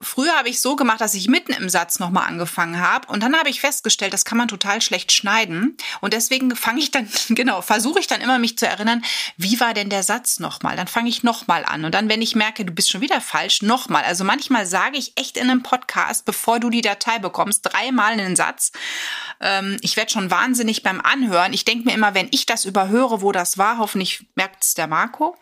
Früher 0.00 0.36
habe 0.36 0.48
ich 0.48 0.60
so 0.60 0.74
gemacht, 0.74 1.00
dass 1.00 1.14
ich 1.14 1.28
mitten 1.28 1.52
im 1.52 1.68
Satz 1.68 2.00
nochmal 2.00 2.26
angefangen 2.26 2.80
habe 2.80 3.06
und 3.06 3.22
dann 3.22 3.36
habe 3.36 3.50
ich 3.50 3.60
festgestellt, 3.60 4.12
das 4.12 4.24
kann 4.24 4.36
man 4.36 4.48
total 4.48 4.82
schlecht 4.82 5.12
schneiden 5.12 5.76
und 6.00 6.12
deswegen 6.12 6.56
fange 6.56 6.80
ich 6.80 6.90
dann, 6.90 7.08
genau, 7.28 7.62
versuche 7.62 8.00
ich 8.00 8.08
dann 8.08 8.20
immer 8.20 8.40
mich 8.40 8.58
zu 8.58 8.66
erinnern, 8.66 9.04
wie 9.36 9.60
war 9.60 9.74
denn 9.74 9.90
der 9.90 10.02
Satz 10.02 10.40
nochmal? 10.40 10.76
Dann 10.76 10.88
fange 10.88 11.08
ich 11.08 11.22
nochmal 11.22 11.64
an 11.64 11.84
und 11.84 11.94
dann, 11.94 12.08
wenn 12.08 12.20
ich 12.20 12.34
merke, 12.34 12.64
du 12.64 12.72
bist 12.72 12.90
schon 12.90 13.00
wieder 13.00 13.20
falsch, 13.20 13.62
nochmal. 13.62 14.02
Also 14.02 14.24
manchmal 14.24 14.66
sage 14.66 14.98
ich 14.98 15.12
echt 15.16 15.36
in 15.36 15.48
einem 15.48 15.62
Podcast, 15.62 16.24
bevor 16.24 16.58
du 16.58 16.68
die 16.68 16.82
Datei 16.82 17.20
bekommst, 17.20 17.60
dreimal 17.62 18.12
einen 18.12 18.34
Satz. 18.34 18.72
Ähm, 19.40 19.76
ich 19.82 19.96
werde 19.96 20.10
schon 20.10 20.32
wahnsinnig 20.32 20.82
beim 20.82 21.00
Anhören. 21.00 21.52
Ich 21.52 21.64
denke 21.64 21.84
mir 21.84 21.94
immer, 21.94 22.14
wenn 22.14 22.28
ich 22.32 22.44
das 22.44 22.64
überhöre, 22.64 23.22
wo 23.22 23.30
das 23.30 23.51
war. 23.58 23.78
Hoffentlich 23.78 24.26
merkt 24.34 24.64
es 24.64 24.74
der 24.74 24.86
Marco. 24.86 25.36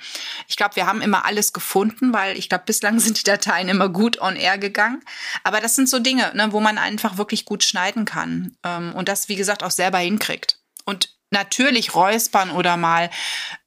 Ich 0.49 0.57
glaube, 0.57 0.77
wir 0.77 0.87
haben 0.87 1.01
immer 1.01 1.25
alles 1.25 1.53
gefunden, 1.53 2.12
weil 2.12 2.39
ich 2.39 2.49
glaube, 2.49 2.65
bislang 2.67 2.99
sind 3.01 3.19
die 3.19 3.25
Dateien 3.25 3.69
immer 3.69 3.89
gut 3.89 4.21
on 4.21 4.37
air 4.37 4.59
gegangen. 4.59 5.03
Aber 5.45 5.61
das 5.61 5.77
sind 5.77 5.89
so 5.89 5.99
Dinge, 5.99 6.33
ne, 6.35 6.53
wo 6.53 6.61
man 6.61 6.79
einfach 6.79 7.17
wirklich 7.17 7.45
gut 7.45 7.65
schneiden 7.65 8.05
kann 8.05 8.57
ähm, 8.65 8.95
und 8.95 9.09
das, 9.09 9.29
wie 9.29 9.37
gesagt, 9.37 9.62
auch 9.62 9.71
selber 9.71 9.99
hinkriegt. 9.99 10.59
Und 10.85 11.15
natürlich 11.31 11.95
räuspern 11.95 12.50
oder 12.50 12.76
mal 12.76 13.11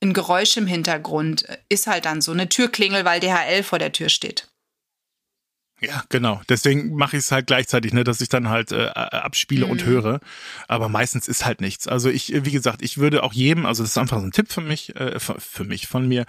ein 0.02 0.14
Geräusch 0.14 0.58
im 0.58 0.68
Hintergrund 0.68 1.46
ist 1.70 1.88
halt 1.88 2.06
dann 2.06 2.22
so 2.22 2.32
eine 2.32 2.50
Türklingel, 2.50 3.06
weil 3.06 3.20
DHL 3.20 3.64
vor 3.64 3.80
der 3.80 3.92
Tür 3.92 4.10
steht. 4.10 4.48
Ja, 5.86 6.04
genau. 6.08 6.42
Deswegen 6.48 6.96
mache 6.96 7.18
ich 7.18 7.24
es 7.24 7.32
halt 7.32 7.48
gleichzeitig, 7.48 7.92
ne, 7.94 8.06
dass 8.06 8.22
ich 8.22 8.30
dann 8.30 8.48
halt 8.48 8.72
äh, 8.72 8.88
abspiele 8.88 9.66
mhm. 9.66 9.72
und 9.72 9.86
höre. 9.86 10.22
Aber 10.68 10.88
meistens 10.88 11.28
ist 11.28 11.46
halt 11.46 11.60
nichts. 11.60 11.88
Also 11.88 12.10
ich, 12.10 12.34
wie 12.46 12.52
gesagt, 12.52 12.82
ich 12.82 12.98
würde 12.98 13.24
auch 13.24 13.34
jedem, 13.34 13.66
also 13.66 13.84
das 13.84 13.92
ist 13.92 13.98
einfach 13.98 14.20
so 14.20 14.26
ein 14.26 14.32
Tipp 14.32 14.52
für 14.52 14.62
mich, 14.62 14.96
äh, 14.96 15.20
für 15.20 15.64
mich, 15.66 15.88
von 15.88 16.08
mir. 16.08 16.26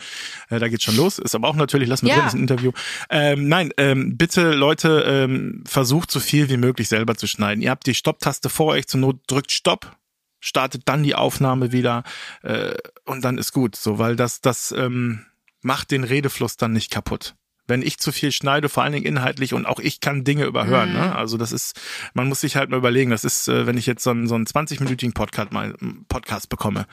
Äh, 0.51 0.59
da 0.59 0.69
geht's 0.69 0.83
schon 0.83 0.97
los. 0.97 1.21
Ist 1.21 1.37
aber 1.37 1.49
auch 1.49 1.55
natürlich, 1.55 1.89
lass 1.89 2.03
mal 2.03 2.09
ja. 2.09 2.27
ein 2.27 2.37
Interview. 2.37 2.73
Ähm, 3.11 3.49
nein, 3.49 3.71
ähm, 3.77 4.17
bitte 4.17 4.53
Leute, 4.53 5.05
ähm, 5.07 5.63
versucht 5.67 6.11
so 6.11 6.19
viel 6.19 6.49
wie 6.49 6.57
möglich 6.57 6.89
selber 6.89 7.15
zu 7.15 7.29
schneiden. 7.29 7.63
Ihr 7.63 7.71
habt 7.71 7.87
die 7.87 7.95
Stopptaste 7.95 8.49
vor 8.49 8.73
euch, 8.73 8.89
zur 8.89 9.01
Not 9.01 9.21
drückt 9.29 9.53
Stopp 9.53 9.97
startet 10.41 10.83
dann 10.85 11.03
die 11.03 11.15
Aufnahme 11.15 11.73
wieder 11.73 12.05
äh, 12.43 12.75
und 13.07 13.25
dann 13.25 13.39
ist 13.39 13.53
gut, 13.53 13.77
so 13.77 13.99
weil 13.99 14.15
das 14.15 14.43
das 14.43 14.73
ähm, 14.77 15.25
macht 15.63 15.91
den 15.91 16.05
Redefluss 16.05 16.59
dann 16.59 16.75
nicht 16.75 16.91
kaputt 16.91 17.35
wenn 17.67 17.83
ich 17.83 17.99
zu 17.99 18.13
viel 18.13 18.33
schneide, 18.33 18.69
vor 18.69 18.83
allen 18.83 18.93
Dingen 18.93 19.07
inhaltlich 19.07 19.55
und 19.55 19.67
auch 19.67 19.79
ich 19.79 20.01
kann 20.01 20.25
Dinge 20.25 20.45
überhören. 20.45 20.93
Ne? 20.93 20.99
Mhm. 20.99 21.05
Ne? 21.07 21.17
Also 21.17 21.37
das 21.37 21.53
ist, 21.53 21.81
man 22.13 22.29
muss 22.29 22.41
sich 22.41 22.57
halt 22.57 22.71
mal 22.71 22.77
überlegen, 22.77 23.11
das 23.11 23.25
ist, 23.25 23.49
äh, 23.49 23.67
wenn 23.67 23.79
ich 23.79 23.87
jetzt 23.87 24.03
so 24.03 24.11
einen, 24.11 24.27
so 24.27 24.35
einen 24.35 24.47
20-minütigen 24.47 25.15
Podcast 25.15 25.53
mal 25.53 25.75
Podcast 26.09 26.49
bekomme, 26.49 26.87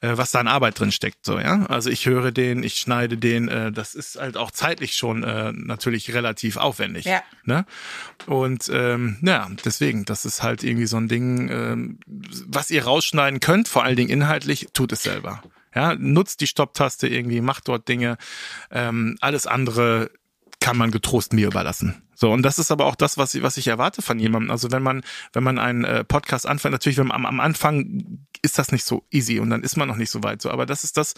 äh, 0.00 0.16
was 0.16 0.30
da 0.30 0.40
an 0.40 0.48
Arbeit 0.48 0.78
drin 0.80 0.92
steckt, 0.92 1.24
so, 1.24 1.38
ja. 1.38 1.66
Also 1.66 1.90
ich 1.90 2.06
höre 2.06 2.32
den, 2.32 2.62
ich 2.62 2.76
schneide 2.76 3.16
den, 3.16 3.48
äh, 3.48 3.70
das 3.70 3.94
ist 3.94 4.18
halt 4.18 4.36
auch 4.36 4.50
zeitlich 4.50 4.94
schon 4.94 5.22
äh, 5.22 5.52
natürlich 5.52 6.12
relativ 6.14 6.56
aufwendig. 6.56 7.04
Ja. 7.04 7.22
Ne? 7.44 7.66
Und 8.26 8.70
ähm, 8.72 9.18
ja, 9.22 9.48
deswegen, 9.64 10.04
das 10.04 10.24
ist 10.24 10.42
halt 10.42 10.64
irgendwie 10.64 10.86
so 10.86 10.96
ein 10.96 11.08
Ding, 11.08 11.48
ähm, 11.50 11.98
was 12.46 12.70
ihr 12.70 12.84
rausschneiden 12.84 13.40
könnt, 13.40 13.68
vor 13.68 13.84
allen 13.84 13.96
Dingen 13.96 14.10
inhaltlich, 14.10 14.68
tut 14.72 14.92
es 14.92 15.02
selber. 15.02 15.42
Ja, 15.74 15.94
nutzt 15.94 16.40
die 16.40 16.46
Stopptaste 16.46 17.06
irgendwie, 17.06 17.40
macht 17.40 17.68
dort 17.68 17.88
Dinge. 17.88 18.18
Ähm, 18.70 19.16
alles 19.20 19.46
andere 19.46 20.10
kann 20.60 20.76
man 20.76 20.90
getrost 20.90 21.32
mir 21.32 21.46
überlassen. 21.46 22.02
So, 22.14 22.30
und 22.30 22.42
das 22.42 22.58
ist 22.58 22.70
aber 22.70 22.84
auch 22.84 22.96
das, 22.96 23.16
was 23.16 23.34
ich, 23.34 23.42
was 23.42 23.56
ich 23.56 23.66
erwarte 23.68 24.02
von 24.02 24.18
jemandem. 24.18 24.50
Also 24.50 24.70
wenn 24.70 24.82
man, 24.82 25.02
wenn 25.32 25.42
man 25.42 25.58
einen 25.58 25.84
äh, 25.84 26.04
Podcast 26.04 26.46
anfängt, 26.46 26.72
natürlich, 26.72 26.98
wenn 26.98 27.06
man, 27.06 27.16
am, 27.16 27.26
am 27.26 27.40
Anfang 27.40 28.26
ist 28.42 28.58
das 28.58 28.72
nicht 28.72 28.84
so 28.84 29.06
easy 29.10 29.40
und 29.40 29.48
dann 29.48 29.62
ist 29.62 29.76
man 29.76 29.88
noch 29.88 29.96
nicht 29.96 30.10
so 30.10 30.22
weit. 30.22 30.42
So, 30.42 30.50
aber 30.50 30.66
das 30.66 30.84
ist 30.84 30.98
das, 30.98 31.14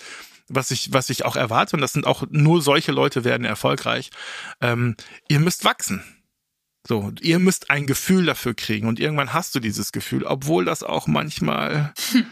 was 0.48 0.70
ich, 0.70 0.92
was 0.92 1.10
ich 1.10 1.24
auch 1.24 1.34
erwarte. 1.34 1.74
Und 1.74 1.80
das 1.80 1.92
sind 1.92 2.06
auch 2.06 2.22
nur 2.30 2.62
solche 2.62 2.92
Leute 2.92 3.24
werden 3.24 3.44
erfolgreich. 3.44 4.10
Ähm, 4.60 4.96
ihr 5.28 5.40
müsst 5.40 5.64
wachsen. 5.64 6.04
So, 6.86 7.12
ihr 7.20 7.38
müsst 7.38 7.70
ein 7.70 7.86
Gefühl 7.86 8.26
dafür 8.26 8.54
kriegen 8.54 8.88
und 8.88 8.98
irgendwann 8.98 9.32
hast 9.32 9.54
du 9.54 9.60
dieses 9.60 9.92
Gefühl, 9.92 10.24
obwohl 10.24 10.64
das 10.64 10.82
auch 10.82 11.06
manchmal 11.06 11.94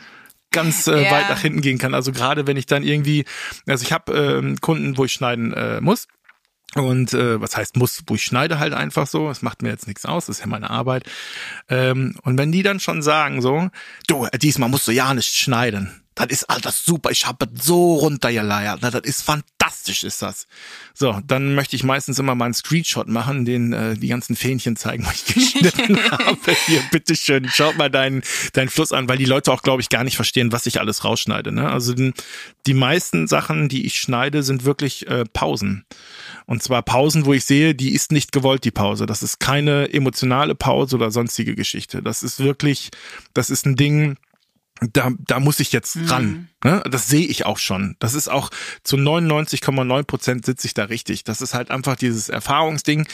ganz 0.51 0.87
äh, 0.87 1.05
Ja. 1.05 1.11
weit 1.11 1.29
nach 1.29 1.41
hinten 1.41 1.61
gehen 1.61 1.79
kann. 1.79 1.95
Also 1.95 2.13
gerade 2.13 2.47
wenn 2.47 2.57
ich 2.57 2.67
dann 2.67 2.83
irgendwie, 2.83 3.25
also 3.67 3.85
ich 3.85 3.93
habe 3.93 4.13
ähm, 4.13 4.61
Kunden, 4.61 4.97
wo 4.99 5.05
ich 5.05 5.13
schneiden 5.13 5.53
äh, 5.53 5.81
muss. 5.81 6.07
Und 6.77 7.15
äh, 7.15 7.41
was 7.41 7.57
heißt 7.57 7.77
muss, 7.77 8.03
wo 8.07 8.15
ich 8.15 8.23
schneide 8.23 8.61
halt 8.61 8.75
einfach 8.75 9.09
so, 9.09 9.29
es 9.29 9.43
macht 9.43 9.61
mir 9.63 9.71
jetzt 9.71 9.89
nichts 9.89 10.07
aus, 10.07 10.27
das 10.27 10.37
ist 10.37 10.41
ja 10.43 10.47
meine 10.47 10.71
Arbeit. 10.71 11.03
Ähm, 11.69 12.15
und 12.23 12.39
wenn 12.39 12.53
die 12.53 12.63
dann 12.63 12.79
schon 12.79 13.03
sagen 13.03 13.43
so, 13.43 13.71
du, 14.07 14.29
diesmal 14.41 14.69
musst 14.69 14.87
du 14.87 14.93
ja 14.93 15.13
nicht 15.13 15.35
schneiden, 15.35 16.01
das 16.21 16.31
ist 16.31 16.51
alles 16.51 16.85
super, 16.85 17.11
ich 17.11 17.27
habe 17.27 17.49
so 17.55 17.95
runtergeleiert, 17.95 18.83
das 18.83 18.95
ist 19.03 19.23
fantastisch, 19.23 20.05
ist 20.05 20.23
das. 20.23 20.47
So, 20.95 21.19
dann 21.27 21.55
möchte 21.55 21.77
ich 21.77 21.83
meistens 21.83 22.19
immer 22.19 22.35
mal 22.35 22.47
einen 22.47 22.55
Screenshot 22.55 23.09
machen, 23.09 23.45
den 23.45 23.73
äh, 23.73 23.97
die 23.97 24.09
ganzen 24.09 24.37
Fähnchen 24.37 24.77
zeigen, 24.77 25.05
wo 25.07 25.11
ich 25.11 25.25
geschnitten 25.25 25.99
habe. 26.11 26.57
Hier, 26.67 26.83
bitteschön, 26.91 27.49
schaut 27.49 27.79
mal 27.79 27.91
deinen, 27.91 28.23
deinen 28.53 28.69
Fluss 28.69 28.93
an, 28.93 29.09
weil 29.09 29.19
die 29.19 29.25
Leute 29.25 29.51
auch, 29.53 29.63
glaube 29.63 29.81
ich, 29.81 29.89
gar 29.89 30.05
nicht 30.05 30.17
verstehen, 30.17 30.53
was 30.53 30.67
ich 30.67 30.79
alles 30.81 31.05
rausschneide. 31.05 31.53
Ne? 31.53 31.71
Also 31.71 31.95
den, 31.95 32.13
die 32.67 32.75
meisten 32.75 33.27
Sachen, 33.27 33.69
die 33.69 33.87
ich 33.87 34.01
schneide, 34.01 34.43
sind 34.43 34.65
wirklich 34.65 35.07
äh, 35.09 35.25
Pausen. 35.33 35.85
Und 36.47 36.63
zwar 36.63 36.83
Pausen, 36.83 37.27
wo 37.27 37.33
ich 37.33 37.45
sehe, 37.45 37.75
die 37.75 37.95
ist 37.95 38.13
nicht 38.13 38.33
gewollt, 38.33 38.65
die 38.65 38.71
Pause. 38.71 39.07
Das 39.07 39.23
ist 39.23 39.41
keine 39.41 39.93
emotionale 39.93 40.55
Pause 40.55 40.97
oder 40.97 41.11
sonstige 41.11 41.55
Geschichte. 41.55 42.03
Das 42.03 42.23
ist 42.23 42.41
wirklich, 42.41 42.91
das 43.35 43.51
ist 43.51 43.67
ein 43.67 43.77
Ding, 43.77 44.17
da, 44.93 45.11
da 45.19 45.41
muss 45.41 45.61
ich 45.61 45.73
jetzt 45.73 45.99
ran. 46.11 46.49
Ne? 46.65 46.83
Das 46.91 47.09
sehe 47.09 47.27
ich 47.27 47.47
auch 47.47 47.59
schon. 47.59 47.97
Das 47.99 48.15
ist 48.15 48.29
auch 48.29 48.51
zu 48.83 48.97
99,9 48.97 50.03
Prozent 50.05 50.47
sitze 50.47 50.67
ich 50.67 50.75
da 50.75 50.85
richtig. 50.85 51.25
Das 51.25 51.41
ist 51.43 51.55
halt 51.55 51.71
einfach 51.71 51.97
dieses 51.97 52.29
Erfahrungsding. 52.29 53.07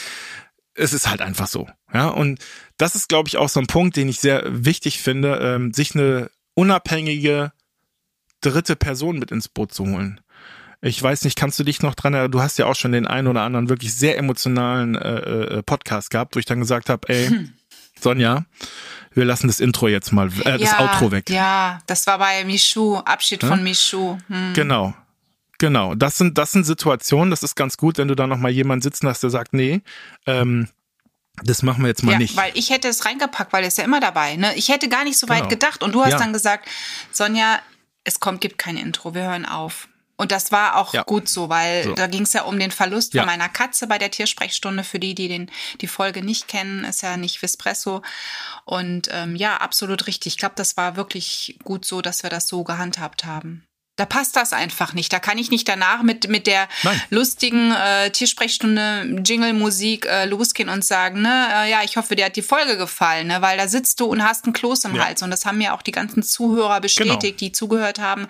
Es 0.75 0.93
ist 0.93 1.09
halt 1.09 1.23
einfach 1.23 1.49
so. 1.49 1.69
Ja, 1.93 2.09
und 2.09 2.41
das 2.77 2.95
ist, 2.95 3.09
glaube 3.09 3.29
ich, 3.29 3.37
auch 3.37 3.49
so 3.49 3.61
ein 3.61 3.67
Punkt, 3.67 3.97
den 3.97 4.09
ich 4.09 4.21
sehr 4.21 4.43
wichtig 4.47 4.99
finde, 5.01 5.39
ähm, 5.43 5.73
sich 5.73 5.95
eine 5.95 6.31
unabhängige 6.55 7.53
dritte 8.41 8.77
Person 8.77 9.19
mit 9.19 9.31
ins 9.31 9.49
Boot 9.49 9.73
zu 9.73 9.87
holen. 9.87 10.21
Ich 10.83 11.03
weiß 11.03 11.25
nicht, 11.25 11.37
kannst 11.37 11.59
du 11.59 11.65
dich 11.65 11.83
noch 11.83 11.95
dran 11.95 12.15
erinnern? 12.15 12.31
Du 12.31 12.43
hast 12.43 12.59
ja 12.59 12.67
auch 12.67 12.77
schon 12.77 12.93
den 12.93 13.07
einen 13.07 13.29
oder 13.29 13.43
anderen 13.43 13.69
wirklich 13.69 13.95
sehr 13.95 14.19
emotionalen 14.19 14.95
äh, 14.95 15.59
äh, 15.59 15.63
Podcast 15.63 16.11
gehabt, 16.11 16.37
wo 16.37 16.39
ich 16.39 16.45
dann 16.45 16.61
gesagt 16.61 16.91
habe, 16.91 17.09
ey, 17.09 17.49
Sonja, 18.01 18.45
wir 19.17 19.25
lassen 19.25 19.49
das 19.49 19.59
Intro 19.61 19.89
jetzt 19.89 20.13
mal, 20.13 20.31
äh, 20.45 20.59
das 20.59 20.79
Outro 20.79 21.11
weg. 21.11 21.31
Ja, 21.31 21.81
das 21.87 22.07
war 22.07 22.19
bei 22.19 22.45
Michu, 22.45 22.97
Abschied 22.99 23.43
Ja? 23.43 23.49
von 23.49 23.63
Michu. 23.65 24.19
Hm. 24.29 24.53
Genau. 24.55 24.95
Genau. 25.59 25.95
Das 25.95 26.19
sind, 26.19 26.37
das 26.37 26.53
sind 26.53 26.65
Situationen, 26.65 27.31
das 27.31 27.43
ist 27.43 27.57
ganz 27.57 27.77
gut, 27.79 27.97
wenn 27.99 28.09
du 28.09 28.15
da 28.15 28.27
nochmal 28.27 28.51
jemanden 28.53 28.83
sitzen 28.83 29.09
hast, 29.09 29.23
der 29.23 29.31
sagt, 29.31 29.55
nee, 29.55 29.81
ähm, 30.27 30.69
das 31.43 31.63
machen 31.63 31.83
wir 31.83 31.89
jetzt 31.89 32.03
mal 32.03 32.13
Ja, 32.13 32.19
nicht. 32.19 32.37
weil 32.37 32.53
ich 32.55 32.71
hätte 32.71 32.89
es 32.89 33.05
reingepackt, 33.07 33.53
weil 33.53 33.63
er 33.65 33.69
ist 33.69 33.79
ja 33.79 33.85
immer 33.85 34.01
dabei. 34.01 34.37
Ne? 34.37 34.55
Ich 34.57 34.69
hätte 34.69 34.89
gar 34.89 35.05
nicht 35.05 35.19
so 35.19 35.29
weit 35.29 35.39
Genau. 35.41 35.49
gedacht. 35.49 35.83
Und 35.83 35.93
du 35.95 36.03
hast 36.03 36.13
Ja. 36.13 36.19
dann 36.19 36.33
gesagt, 36.33 36.69
Sonja, 37.13 37.59
es 38.05 38.21
kommt, 38.21 38.41
gibt 38.43 38.59
kein 38.59 38.77
Intro, 38.77 39.15
wir 39.15 39.23
hören 39.25 39.47
auf. 39.47 39.89
Und 40.19 40.33
das 40.33 40.51
war 40.51 40.77
auch 40.77 40.95
Ja. 40.95 41.03
gut 41.03 41.29
so, 41.29 41.49
weil 41.49 41.85
So. 41.85 41.95
da 41.95 42.07
ging 42.07 42.23
es 42.23 42.33
ja 42.33 42.43
um 42.45 42.59
den 42.59 42.71
Verlust 42.71 43.13
Ja. 43.15 43.23
von 43.23 43.27
meiner 43.27 43.49
Katze 43.49 43.87
bei 43.87 43.99
der 43.99 44.11
Tiersprechstunde. 44.11 44.83
Für 44.83 44.99
die, 44.99 45.15
die 45.15 45.29
den, 45.29 45.51
die 45.81 45.87
Folge 45.87 46.23
nicht 46.23 46.49
kennen, 46.49 46.85
ist 46.85 47.03
ja 47.03 47.17
nicht 47.17 47.39
Vespresso. 47.39 48.03
Und 48.65 49.09
ähm, 49.13 49.37
ja, 49.37 49.59
absolut 49.59 50.07
richtig. 50.07 50.35
Ich 50.35 50.39
glaube, 50.39 50.55
das 50.57 50.77
war 50.77 50.97
wirklich 50.97 51.59
gut 51.65 51.85
so, 51.85 52.01
dass 52.01 52.23
wir 52.23 52.31
das 52.31 52.49
so 52.49 52.65
gehandhabt 52.65 53.25
haben. 53.25 53.67
Da 53.97 54.05
passt 54.05 54.37
das 54.37 54.53
einfach 54.53 54.93
nicht. 54.93 55.12
Da 55.12 55.19
kann 55.19 55.38
ich 55.38 55.50
nicht 55.50 55.67
danach 55.67 56.03
mit, 56.03 56.29
mit 56.29 56.47
der 56.47 56.69
Nein. 56.83 57.00
lustigen 57.11 57.73
äh, 57.73 58.11
Tiersprechstunde, 58.11 59.23
Jingle-Musik 59.25 60.07
äh, 60.07 60.26
losgehen 60.26 60.69
und 60.69 60.85
sagen, 60.85 61.23
ne, 61.23 61.49
äh, 61.55 61.71
ja, 61.71 61.83
ich 61.83 61.97
hoffe, 61.97 62.15
dir 62.15 62.26
hat 62.26 62.37
die 62.37 62.43
Folge 62.43 62.76
gefallen, 62.76 63.29
ne, 63.29 63.41
weil 63.41 63.57
da 63.57 63.69
sitzt 63.69 64.00
du 64.00 64.05
und 64.05 64.23
hast 64.23 64.45
einen 64.45 64.53
Kloß 64.53 64.85
im 64.85 64.91
Ja. 64.91 64.97
Genau. 64.97 65.07
Hals. 65.07 65.23
Und 65.23 65.31
das 65.31 65.47
haben 65.47 65.59
mir 65.59 65.75
auch 65.75 65.83
die 65.83 65.93
ganzen 65.93 66.23
Zuhörer 66.23 66.81
bestätigt, 66.81 67.41
die 67.41 67.53
zugehört 67.53 67.99
haben. 67.99 68.26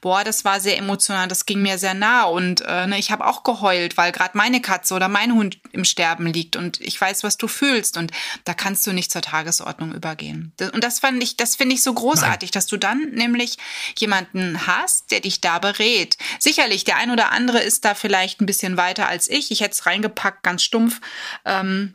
Boah, 0.00 0.24
das 0.24 0.44
war 0.44 0.60
sehr 0.60 0.78
emotional, 0.78 1.28
das 1.28 1.46
ging 1.46 1.60
mir 1.60 1.78
sehr 1.78 1.94
nah. 1.94 2.24
Und 2.24 2.62
äh, 2.62 2.86
ne, 2.86 2.98
ich 2.98 3.10
habe 3.10 3.26
auch 3.26 3.42
geheult, 3.42 3.96
weil 3.96 4.12
gerade 4.12 4.36
meine 4.36 4.60
Katze 4.62 4.94
oder 4.94 5.08
mein 5.08 5.34
Hund 5.34 5.58
im 5.72 5.84
Sterben 5.84 6.26
liegt 6.26 6.56
und 6.56 6.80
ich 6.80 6.98
weiß, 6.98 7.22
was 7.22 7.36
du 7.36 7.48
fühlst. 7.48 7.96
Und 7.96 8.12
da 8.44 8.54
kannst 8.54 8.86
du 8.86 8.92
nicht 8.92 9.12
zur 9.12 9.22
Tagesordnung 9.22 9.92
übergehen. 9.92 10.52
Und 10.72 10.82
das 10.82 11.00
fand 11.00 11.22
ich, 11.22 11.36
das 11.36 11.56
finde 11.56 11.74
ich 11.74 11.82
so 11.82 11.92
großartig, 11.92 12.50
dass 12.50 12.66
du 12.66 12.76
dann 12.76 13.10
nämlich 13.12 13.58
jemanden 13.98 14.66
hast, 14.66 15.01
der 15.10 15.20
dich 15.20 15.40
da 15.40 15.58
berät. 15.58 16.16
Sicherlich, 16.38 16.84
der 16.84 16.96
ein 16.96 17.10
oder 17.10 17.32
andere 17.32 17.60
ist 17.60 17.84
da 17.84 17.94
vielleicht 17.94 18.40
ein 18.40 18.46
bisschen 18.46 18.76
weiter 18.76 19.08
als 19.08 19.28
ich. 19.28 19.50
Ich 19.50 19.60
hätte 19.60 19.72
es 19.72 19.86
reingepackt, 19.86 20.42
ganz 20.42 20.62
stumpf. 20.62 21.00
Ähm, 21.44 21.94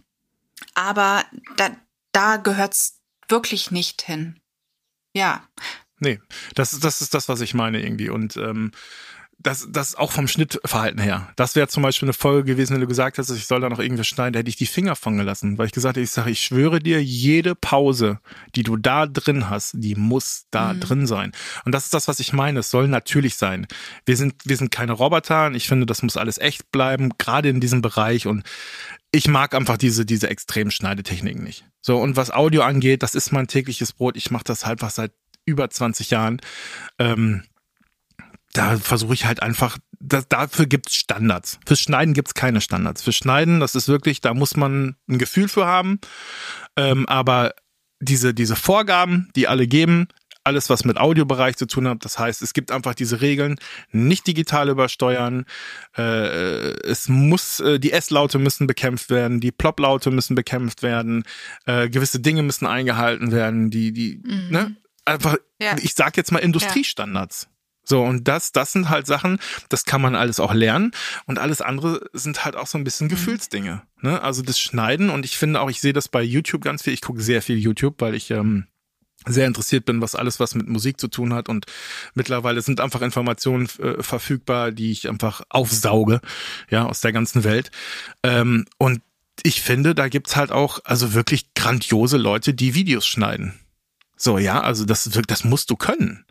aber 0.73 1.25
da, 1.55 1.75
da 2.11 2.37
gehört's 2.37 2.99
wirklich 3.27 3.71
nicht 3.71 4.01
hin. 4.01 4.39
Ja, 5.13 5.47
Nee, 5.99 6.19
das 6.53 6.73
ist, 6.73 6.83
das 6.83 7.01
ist 7.01 7.13
das, 7.13 7.27
was 7.27 7.41
ich 7.41 7.53
meine 7.53 7.81
irgendwie. 7.81 8.09
Und 8.09 8.37
ähm, 8.37 8.71
das, 9.47 9.65
das 9.71 9.95
auch 9.95 10.11
vom 10.11 10.27
Schnittverhalten 10.27 10.99
her. 10.99 11.29
Das 11.37 11.55
wäre 11.55 11.69
zum 11.69 11.81
Beispiel 11.81 12.07
eine 12.07 12.13
Folge 12.13 12.51
gewesen, 12.51 12.73
wenn 12.73 12.81
du 12.81 12.87
gesagt 12.87 13.17
hast, 13.17 13.29
ich 13.29 13.47
soll 13.47 13.61
da 13.61 13.69
noch 13.69 13.79
irgendwas 13.79 14.05
schneiden, 14.05 14.33
da 14.33 14.39
hätte 14.39 14.49
ich 14.49 14.57
die 14.57 14.65
Finger 14.65 14.97
von 14.97 15.15
gelassen. 15.15 15.57
Weil 15.57 15.67
ich 15.67 15.71
gesagt 15.71 15.95
hätte, 15.95 16.03
ich 16.03 16.11
sage, 16.11 16.31
ich 16.31 16.41
schwöre 16.41 16.79
dir, 16.79 17.01
jede 17.01 17.55
Pause, 17.55 18.19
die 18.55 18.63
du 18.63 18.75
da 18.75 19.05
drin 19.05 19.49
hast, 19.49 19.75
die 19.77 19.95
muss 19.95 20.47
da 20.51 20.73
drin 20.73 21.07
sein. 21.07 21.31
Und 21.63 21.71
das 21.71 21.85
ist 21.85 21.93
das, 21.93 22.09
was 22.09 22.19
ich 22.19 22.33
meine. 22.33 22.59
Es 22.59 22.71
soll 22.71 22.89
natürlich 22.89 23.37
sein. 23.37 23.67
Wir 24.05 24.17
sind, 24.17 24.35
wir 24.43 24.57
sind 24.57 24.69
keine 24.69 24.91
Roboter 24.91 25.45
und 25.45 25.55
ich 25.55 25.69
finde, 25.69 25.85
das 25.85 26.03
muss 26.03 26.17
alles 26.17 26.37
echt 26.39 26.69
bleiben, 26.73 27.11
gerade 27.17 27.47
in 27.47 27.61
diesem 27.61 27.81
Bereich. 27.81 28.27
Und 28.27 28.43
ich 29.11 29.29
mag 29.29 29.55
einfach 29.55 29.77
diese, 29.77 30.05
diese 30.05 30.29
extremen 30.29 30.71
Schneidetechniken 30.71 31.41
nicht. 31.41 31.63
So, 31.79 31.97
und 31.99 32.17
was 32.17 32.31
Audio 32.31 32.63
angeht, 32.63 33.01
das 33.01 33.15
ist 33.15 33.31
mein 33.31 33.47
tägliches 33.47 33.93
Brot. 33.93 34.17
Ich 34.17 34.29
mache 34.29 34.43
das 34.43 34.65
halt 34.65 34.81
was 34.81 34.95
seit 34.95 35.13
über 35.45 35.69
20 35.69 36.09
Jahren. 36.09 36.41
Ähm, 36.99 37.43
da 38.53 38.77
versuche 38.77 39.13
ich 39.13 39.25
halt 39.25 39.41
einfach, 39.41 39.77
das, 39.99 40.27
dafür 40.29 40.65
gibt's 40.65 40.95
Standards. 40.95 41.59
Fürs 41.65 41.81
Schneiden 41.81 42.13
gibt's 42.13 42.33
keine 42.33 42.61
Standards. 42.61 43.03
Für 43.03 43.11
Schneiden, 43.13 43.59
das 43.59 43.75
ist 43.75 43.87
wirklich, 43.87 44.21
da 44.21 44.33
muss 44.33 44.55
man 44.55 44.95
ein 45.07 45.17
Gefühl 45.17 45.47
für 45.47 45.65
haben. 45.65 45.99
Ähm, 46.75 47.07
aber 47.07 47.53
diese, 47.99 48.33
diese 48.33 48.55
Vorgaben, 48.55 49.29
die 49.35 49.47
alle 49.47 49.67
geben, 49.67 50.07
alles, 50.43 50.69
was 50.69 50.85
mit 50.85 50.97
Audiobereich 50.97 51.57
zu 51.57 51.65
tun 51.67 51.87
hat, 51.89 52.05
das 52.05 52.17
heißt, 52.17 52.41
es 52.41 52.53
gibt 52.53 52.71
einfach 52.71 52.95
diese 52.95 53.19
Regeln, 53.19 53.57
nicht 53.91 54.25
digital 54.27 54.69
übersteuern, 54.69 55.45
äh, 55.97 56.01
es 56.87 57.09
muss, 57.09 57.59
äh, 57.59 57.79
die 57.79 57.91
S-Laute 57.91 58.39
müssen 58.39 58.65
bekämpft 58.65 59.09
werden, 59.09 59.41
die 59.41 59.51
Plop-Laute 59.51 60.09
müssen 60.09 60.35
bekämpft 60.35 60.83
werden, 60.83 61.25
äh, 61.65 61.89
gewisse 61.89 62.21
Dinge 62.21 62.43
müssen 62.43 62.65
eingehalten 62.65 63.31
werden, 63.33 63.69
die, 63.71 63.91
die, 63.91 64.21
ne, 64.49 64.77
einfach, 65.03 65.35
Ja. 65.61 65.75
ich 65.81 65.95
sag 65.95 66.15
jetzt 66.15 66.31
mal 66.31 66.39
Industriestandards. 66.39 67.49
So, 67.89 68.03
und 68.03 68.27
das, 68.27 68.51
das 68.51 68.74
sind 68.74 68.89
halt 68.89 69.08
Sachen, 69.08 69.39
das 69.70 69.86
kann 69.86 70.01
man 70.01 70.13
alles 70.13 70.41
auch 70.41 70.53
lernen. 70.53 70.91
Und 71.25 71.39
alles 71.39 71.62
andere 71.62 72.01
sind 72.12 72.44
halt 72.44 72.58
auch 72.58 72.67
so 72.67 72.77
ein 72.77 72.84
bisschen 72.84 73.08
Gefühlsdinge. 73.08 73.82
Ne? 74.01 74.22
Also 74.22 74.41
das 74.41 74.60
Schneiden 74.60 75.10
und 75.10 75.24
ich 75.24 75.38
finde 75.38 75.62
auch, 75.62 75.70
ich 75.70 75.79
sehe 75.79 75.94
das 75.94 76.10
bei 76.10 76.22
YouTube 76.22 76.62
ganz 76.62 76.82
viel. 76.84 76.91
Ich 76.91 77.01
gucke 77.01 77.22
sehr 77.22 77.41
viel 77.41 77.58
YouTube, 77.58 78.01
weil 78.01 78.13
ich 78.13 78.29
ähm, 78.29 78.67
sehr 79.25 79.48
interessiert 79.48 79.86
bin, 79.86 80.01
was 80.01 80.15
alles, 80.15 80.41
was 80.41 80.53
mit 80.53 80.67
Musik 80.67 81.00
zu 81.00 81.08
tun 81.08 81.34
hat. 81.34 81.48
Und 81.48 81.65
mittlerweile 82.13 82.62
sind 82.62 82.82
einfach 82.82 83.01
Informationen 83.01 83.70
äh, 83.79 84.03
verfügbar, 84.03 84.74
die 84.74 84.91
ich 84.91 85.08
einfach 85.08 85.44
aufsauge, 85.48 86.20
ja, 86.70 86.86
aus 86.86 87.00
der 87.00 87.13
ganzen 87.13 87.46
Welt. 87.46 87.72
Ähm, 88.22 88.65
und 88.77 89.01
ich 89.44 89.62
finde, 89.62 89.96
da 89.96 90.10
gibt's 90.10 90.36
halt 90.36 90.51
auch, 90.51 90.79
also 90.84 91.13
wirklich 91.13 91.53
grandiose 91.53 92.17
Leute, 92.17 92.53
die 92.53 92.74
Videos 92.74 93.08
schneiden. 93.08 93.53
So, 94.17 94.38
ja, 94.39 94.60
also 94.60 94.84
das, 94.84 95.10
das 95.27 95.46
musst 95.46 95.70
du 95.70 95.77
können. 95.77 96.25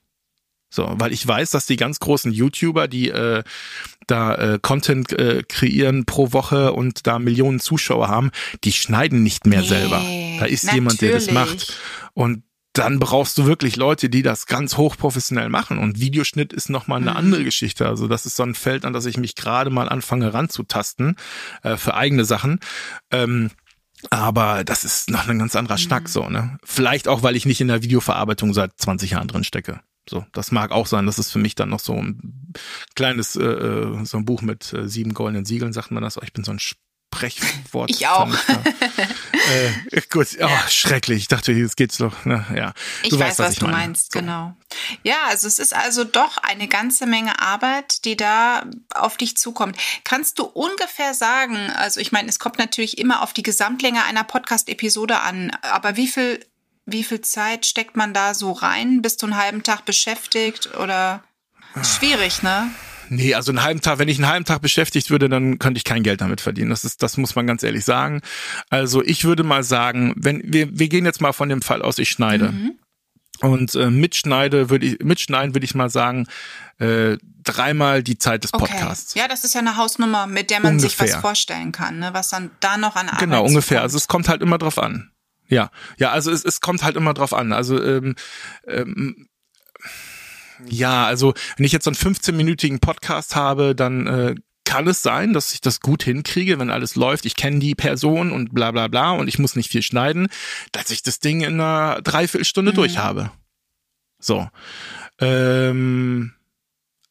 So, 0.69 0.93
weil 0.99 1.13
ich 1.13 1.27
weiß, 1.27 1.51
dass 1.51 1.67
die 1.67 1.77
ganz 1.77 2.01
großen 2.01 2.33
YouTuber, 2.33 2.89
die 2.89 3.09
äh, 3.11 3.43
da 4.07 4.35
äh, 4.35 4.59
Content 4.61 5.13
äh, 5.13 5.43
kreieren 5.49 6.05
pro 6.07 6.33
Woche 6.33 6.73
und 6.73 7.07
da 7.07 7.19
Millionen 7.19 7.61
Zuschauer 7.61 8.09
haben, 8.09 8.31
die 8.65 8.73
schneiden 8.73 9.23
nicht 9.23 9.47
mehr 9.47 9.63
Nee, 9.63 9.69
selber. 9.69 10.05
Da 10.39 10.47
ist 10.47 10.71
jemand, 10.73 11.01
der 11.01 11.13
das 11.13 11.27
natürlich. 11.31 11.69
macht. 11.69 11.79
Und 12.15 12.43
dann 12.73 12.99
brauchst 12.99 13.39
du 13.39 13.47
wirklich 13.47 13.77
Leute, 13.77 14.11
die 14.11 14.21
das 14.23 14.45
ganz 14.47 14.77
hochprofessionell 14.77 15.49
machen. 15.49 15.79
Und 15.79 15.99
Videoschnitt 15.99 16.53
ist 16.53 16.69
nochmal 16.69 17.01
eine 17.01 17.13
Mhm. 17.13 17.17
andere 17.17 17.45
Geschichte. 17.45 17.87
Also 17.89 18.07
das 18.07 18.27
ist 18.27 18.37
so 18.37 18.43
ein 18.43 18.55
Feld, 18.55 18.85
an 18.85 18.93
das 18.93 19.07
ich 19.07 19.17
mich 19.17 19.35
gerade 19.35 19.71
mal 19.71 19.89
anfange 19.89 20.35
ranzutasten 20.35 21.17
äh, 21.63 21.77
für 21.79 21.95
eigene 21.95 22.27
Sachen. 22.27 22.61
Ähm, 23.11 23.51
aber 24.11 24.63
das 24.63 24.85
ist 24.85 25.11
noch 25.11 25.27
ein 25.27 25.39
ganz 25.39 25.57
anderer 25.57 25.77
Mhm. 25.77 25.81
Schnack 25.83 26.09
so, 26.11 26.29
ne? 26.29 26.59
Vielleicht 26.65 27.09
auch, 27.09 27.23
weil 27.23 27.35
ich 27.35 27.47
nicht 27.47 27.63
in 27.63 27.69
der 27.69 27.83
Videoverarbeitung 27.83 28.53
seit 28.53 28.73
20 28.79 29.13
Jahren 29.13 29.27
drin 29.29 29.43
stecke. 29.45 29.81
So, 30.09 30.25
das 30.33 30.53
mag 30.53 30.71
auch 30.71 30.87
sein. 30.87 31.07
Das 31.07 31.19
ist 31.19 31.31
für 31.33 31.39
mich 31.39 31.55
dann 31.55 31.69
noch 31.69 31.81
so 31.81 31.95
ein 31.95 32.53
kleines, 32.95 33.37
äh, 33.37 33.43
äh, 33.45 34.05
so 34.05 34.17
ein 34.19 34.25
Buch 34.25 34.43
mit 34.43 34.73
äh, 34.73 34.89
sieben 34.89 35.15
goldenen 35.15 35.45
Siegeln, 35.45 35.73
sagt 35.73 35.91
man 35.91 36.03
das. 36.03 36.19
Ich 36.23 36.33
bin 36.33 36.45
so 36.45 36.53
ein 36.53 36.59
Sprechwort. 36.61 37.91
Ich 37.91 38.07
auch. 38.07 38.29
äh, 39.91 40.01
gut, 40.11 40.29
oh, 40.41 40.49
schrecklich. 40.69 41.19
Ich 41.19 41.29
dachte, 41.29 41.53
jetzt 41.53 41.77
geht's 41.77 41.97
doch. 41.99 42.25
Ne? 42.25 42.45
Ja, 42.55 42.73
Ich 43.03 43.09
du 43.11 43.19
weiß, 43.19 43.31
weißt, 43.31 43.39
was, 43.39 43.53
ich 43.55 43.59
du 43.59 43.65
meine. 43.67 43.77
meinst, 43.79 44.13
So. 44.13 44.19
genau. 44.19 44.55
Ja, 45.03 45.17
also 45.29 45.47
es 45.49 45.59
ist 45.59 45.75
also 45.75 46.05
doch 46.05 46.37
eine 46.39 46.69
ganze 46.69 47.07
Menge 47.07 47.41
Arbeit, 47.41 48.05
die 48.05 48.17
da 48.17 48.65
auf 48.95 49.17
dich 49.17 49.37
zukommt. 49.37 49.77
Kannst 50.05 50.39
du 50.39 50.45
ungefähr 50.45 51.15
sagen, 51.15 51.57
also 51.77 52.01
ich 52.01 52.13
meine, 52.13 52.29
es 52.29 52.39
kommt 52.39 52.59
natürlich 52.59 52.99
immer 52.99 53.23
auf 53.23 53.33
die 53.33 53.43
Gesamtlänge 53.43 54.05
einer 54.05 54.25
Podcast-Episode 54.25 55.21
an, 55.21 55.51
aber 55.63 55.97
wie 55.97 56.09
viel 56.09 56.45
wie 56.87 57.05
viel 57.05 57.21
Zeit 57.21 57.67
steckt 57.67 57.97
man 57.97 58.15
da 58.15 58.33
so 58.33 58.53
rein? 58.53 59.03
Bist 59.03 59.23
du 59.23 59.27
einen 59.27 59.37
halben 59.37 59.63
Tag 59.63 59.85
beschäftigt 59.85 60.71
oder 60.77 61.23
schwierig, 61.83 62.43
ne? 62.43 62.71
Nee, 63.09 63.35
also 63.35 63.53
einen 63.53 63.63
halben 63.63 63.81
Tag, 63.81 63.99
wenn 63.99 64.09
ich 64.09 64.19
einen 64.19 64.29
halben 64.29 64.45
Tag 64.45 64.63
beschäftigt 64.63 65.11
würde, 65.11 65.29
dann 65.29 65.59
könnte 65.59 65.79
ich 65.79 65.85
kein 65.85 66.03
Geld 66.03 66.21
damit 66.21 66.41
verdienen. 66.41 66.71
Das 66.71 66.85
ist, 66.85 67.03
das 67.03 67.17
muss 67.17 67.35
man 67.35 67.47
ganz 67.47 67.63
ehrlich 67.63 67.85
sagen. 67.85 68.21
Also 68.69 69.03
ich 69.03 69.25
würde 69.25 69.45
mal 69.45 69.63
sagen, 69.63 70.15
wenn 70.17 70.43
wir, 70.45 70.79
wir 70.79 70.89
gehen 70.89 71.05
jetzt 71.05 71.21
mal 71.21 71.33
von 71.33 71.49
dem 71.49 71.63
Fall 71.63 71.83
aus, 71.83 71.99
ich 71.99 72.11
schneide. 72.11 72.53
Mhm. 72.53 72.79
Und 73.43 73.75
äh, 73.75 73.91
mitschneide 73.91 74.71
würde 74.71 74.87
ich, 74.87 74.99
mitschneiden 75.01 75.55
würde 75.55 75.67
ich 75.67 75.75
mal 75.75 75.91
sagen, 75.91 76.27
äh, 76.79 77.19
dreimal 77.45 78.03
die 78.03 78.19
Zeit 78.19 78.45
des 78.45 78.51
Podcasts. 78.51 79.13
Okay. 79.13 79.21
Ja, 79.21 79.29
das 79.29 79.45
ist 79.45 79.55
ja 79.55 79.61
eine 79.61 79.77
Hausnummer, 79.77 80.27
mit 80.27 80.51
der 80.51 80.61
man 80.61 80.77
ungefähr. 80.77 81.07
sich 81.07 81.15
was 81.15 81.21
vorstellen 81.21 81.71
kann, 81.71 81.99
ne? 81.99 82.15
was 82.15 82.31
dann 82.31 82.51
da 82.61 82.79
noch 82.79 82.97
an 82.97 83.09
Arbeit 83.09 83.21
Genau, 83.21 83.45
ungefähr. 83.45 83.79
Kommt. 83.79 83.85
Also 83.85 83.99
es 83.99 84.09
kommt 84.09 84.29
halt 84.29 84.41
immer 84.41 84.59
drauf 84.59 84.79
an. 84.79 85.11
Ja, 85.49 85.71
ja, 85.99 86.11
also 86.11 86.31
es, 86.31 86.45
es 86.45 86.61
kommt 86.61 86.83
halt 86.83 86.97
immer 86.97 87.15
drauf 87.15 87.33
an. 87.33 87.53
Also 87.53 87.83
ähm, 87.83 88.15
ähm, 88.67 89.29
ja, 90.67 91.07
also 91.07 91.35
wenn 91.57 91.67
ich 91.67 91.73
jetzt 91.73 91.85
so 91.85 91.91
einen 91.91 91.97
15-minütigen 91.97 92.81
Podcast 92.81 93.37
habe, 93.37 93.75
dann 93.75 94.07
äh, 94.07 94.35
kann 94.65 94.89
es 94.89 95.03
sein, 95.03 95.33
dass 95.33 95.55
ich 95.55 95.61
das 95.61 95.81
gut 95.81 96.03
hinkriege, 96.03 96.59
wenn 96.59 96.71
alles 96.71 96.97
läuft. 96.97 97.25
Ich 97.25 97.37
kenne 97.37 97.61
die 97.61 97.75
Person 97.75 98.33
und 98.33 98.53
bla 98.53 98.73
bla 98.73 98.89
bla 98.89 99.13
und 99.13 99.29
ich 99.29 99.39
muss 99.39 99.57
nicht 99.57 99.71
viel 99.71 99.83
schneiden, 99.83 100.29
dass 100.73 100.91
ich 100.91 101.03
das 101.03 101.21
Ding 101.21 101.43
in 101.43 101.61
einer 101.61 102.03
Dreiviertelstunde 102.03 102.73
mhm. 102.73 102.77
durch 102.77 102.99
habe. 102.99 103.31
So. 104.19 104.49
Ähm, 105.21 106.35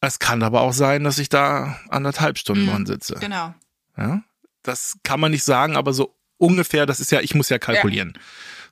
es 0.00 0.18
kann 0.18 0.42
aber 0.42 0.60
auch 0.60 0.74
sein, 0.74 1.04
dass 1.04 1.18
ich 1.18 1.28
da 1.28 1.80
anderthalb 1.88 2.38
Stunden 2.38 2.64
mhm. 2.64 2.70
dran 2.70 2.86
sitze. 2.86 3.16
Genau. 3.18 3.54
Ja, 3.96 4.22
das 4.62 4.98
kann 5.02 5.20
man 5.20 5.30
nicht 5.30 5.44
sagen, 5.44 5.76
aber 5.76 5.92
so 5.92 6.15
ungefähr, 6.38 6.86
das 6.86 7.00
ist 7.00 7.12
ja, 7.12 7.20
ich 7.20 7.34
muss 7.34 7.48
ja 7.48 7.58
kalkulieren. 7.58 8.12
Ja. 8.14 8.22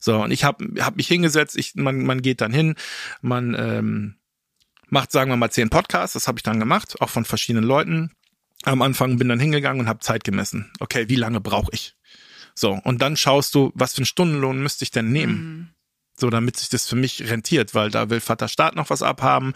So, 0.00 0.23
und 0.23 0.30
ich 0.30 0.44
habe 0.44 0.83
hab 0.83 0.97
mich 0.97 1.09
hingesetzt, 1.09 1.56
ich, 1.56 1.75
man, 1.76 2.04
man 2.04 2.21
geht 2.21 2.40
dann 2.40 2.52
hin, 2.52 2.75
man 3.23 3.54
ähm, 3.59 4.14
macht, 4.88 5.12
sagen 5.12 5.30
wir 5.30 5.37
mal, 5.37 5.50
zehn 5.50 5.71
Podcasts, 5.71 6.14
das 6.14 6.28
habe 6.28 6.38
ich 6.38 6.42
dann 6.42 6.61
gemacht, 6.61 7.00
auch 7.00 7.11
von 7.11 7.25
verschiedenen 7.25 7.64
Leuten. 7.64 8.11
Am 8.64 8.83
Anfang 8.83 9.18
bin 9.18 9.28
dann 9.28 9.40
hingegangen 9.40 9.80
und 9.80 9.88
habe 9.88 10.00
Zeit 10.00 10.25
gemessen. 10.25 10.73
Okay, 10.80 11.09
wie 11.09 11.16
lange 11.16 11.40
brauche 11.40 11.71
ich? 11.73 11.97
So, 12.54 12.73
und 12.85 13.02
dann 13.02 13.16
schaust 13.16 13.54
du, 13.54 13.73
was 13.75 13.94
für 13.94 13.99
einen 13.99 14.06
Stundenlohn 14.06 14.62
müsste 14.62 14.85
ich 14.85 14.90
denn 14.90 15.11
nehmen? 15.11 15.35
Mhm. 15.35 15.74
So, 16.16 16.30
damit 16.30 16.56
sich 16.56 16.68
das 16.68 16.87
für 16.87 16.97
mich 16.97 17.28
rentiert, 17.28 17.75
weil 17.75 17.90
da 17.90 18.09
will 18.09 18.21
Vater 18.21 18.49
Staat 18.49 18.76
noch 18.76 18.90
was 18.90 19.02
abhaben. 19.02 19.52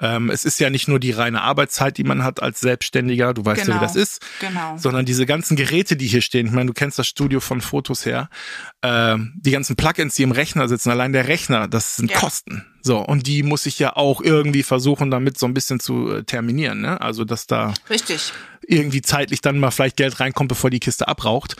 Ähm, 0.00 0.28
es 0.30 0.44
ist 0.44 0.60
ja 0.60 0.68
nicht 0.68 0.86
nur 0.86 1.00
die 1.00 1.10
reine 1.10 1.40
Arbeitszeit, 1.40 1.96
die 1.96 2.04
man 2.04 2.22
hat 2.22 2.42
als 2.42 2.60
Selbstständiger, 2.60 3.32
du 3.32 3.44
weißt 3.44 3.62
genau, 3.62 3.76
ja, 3.76 3.80
wie 3.80 3.84
das 3.84 3.94
genau, 3.94 4.02
ist, 4.02 4.26
genau. 4.40 4.76
sondern 4.76 5.06
diese 5.06 5.24
ganzen 5.24 5.56
Geräte, 5.56 5.96
die 5.96 6.06
hier 6.06 6.20
stehen. 6.20 6.46
Ich 6.46 6.52
meine, 6.52 6.66
du 6.66 6.74
kennst 6.74 6.98
das 6.98 7.06
Studio 7.06 7.40
von 7.40 7.60
Fotos 7.60 8.04
her. 8.04 8.28
Ähm, 8.82 9.32
die 9.36 9.52
ganzen 9.52 9.76
Plugins, 9.76 10.14
die 10.14 10.22
im 10.22 10.32
Rechner 10.32 10.68
sitzen, 10.68 10.90
allein 10.90 11.12
der 11.12 11.28
Rechner, 11.28 11.66
das 11.68 11.96
sind 11.96 12.10
ja. 12.10 12.18
Kosten. 12.18 12.66
So, 12.82 12.98
und 12.98 13.26
die 13.26 13.42
muss 13.42 13.64
ich 13.66 13.78
ja 13.78 13.96
auch 13.96 14.20
irgendwie 14.20 14.64
versuchen, 14.64 15.10
damit 15.10 15.38
so 15.38 15.46
ein 15.46 15.54
bisschen 15.54 15.80
zu 15.80 16.10
äh, 16.10 16.24
terminieren, 16.24 16.80
ne? 16.80 17.00
Also, 17.00 17.24
dass 17.24 17.46
da 17.46 17.72
Richtig. 17.88 18.32
Irgendwie 18.66 19.02
zeitlich 19.02 19.40
dann 19.40 19.58
mal 19.58 19.70
vielleicht 19.70 19.96
Geld 19.96 20.20
reinkommt, 20.20 20.48
bevor 20.48 20.70
die 20.70 20.80
Kiste 20.80 21.08
abraucht. 21.08 21.56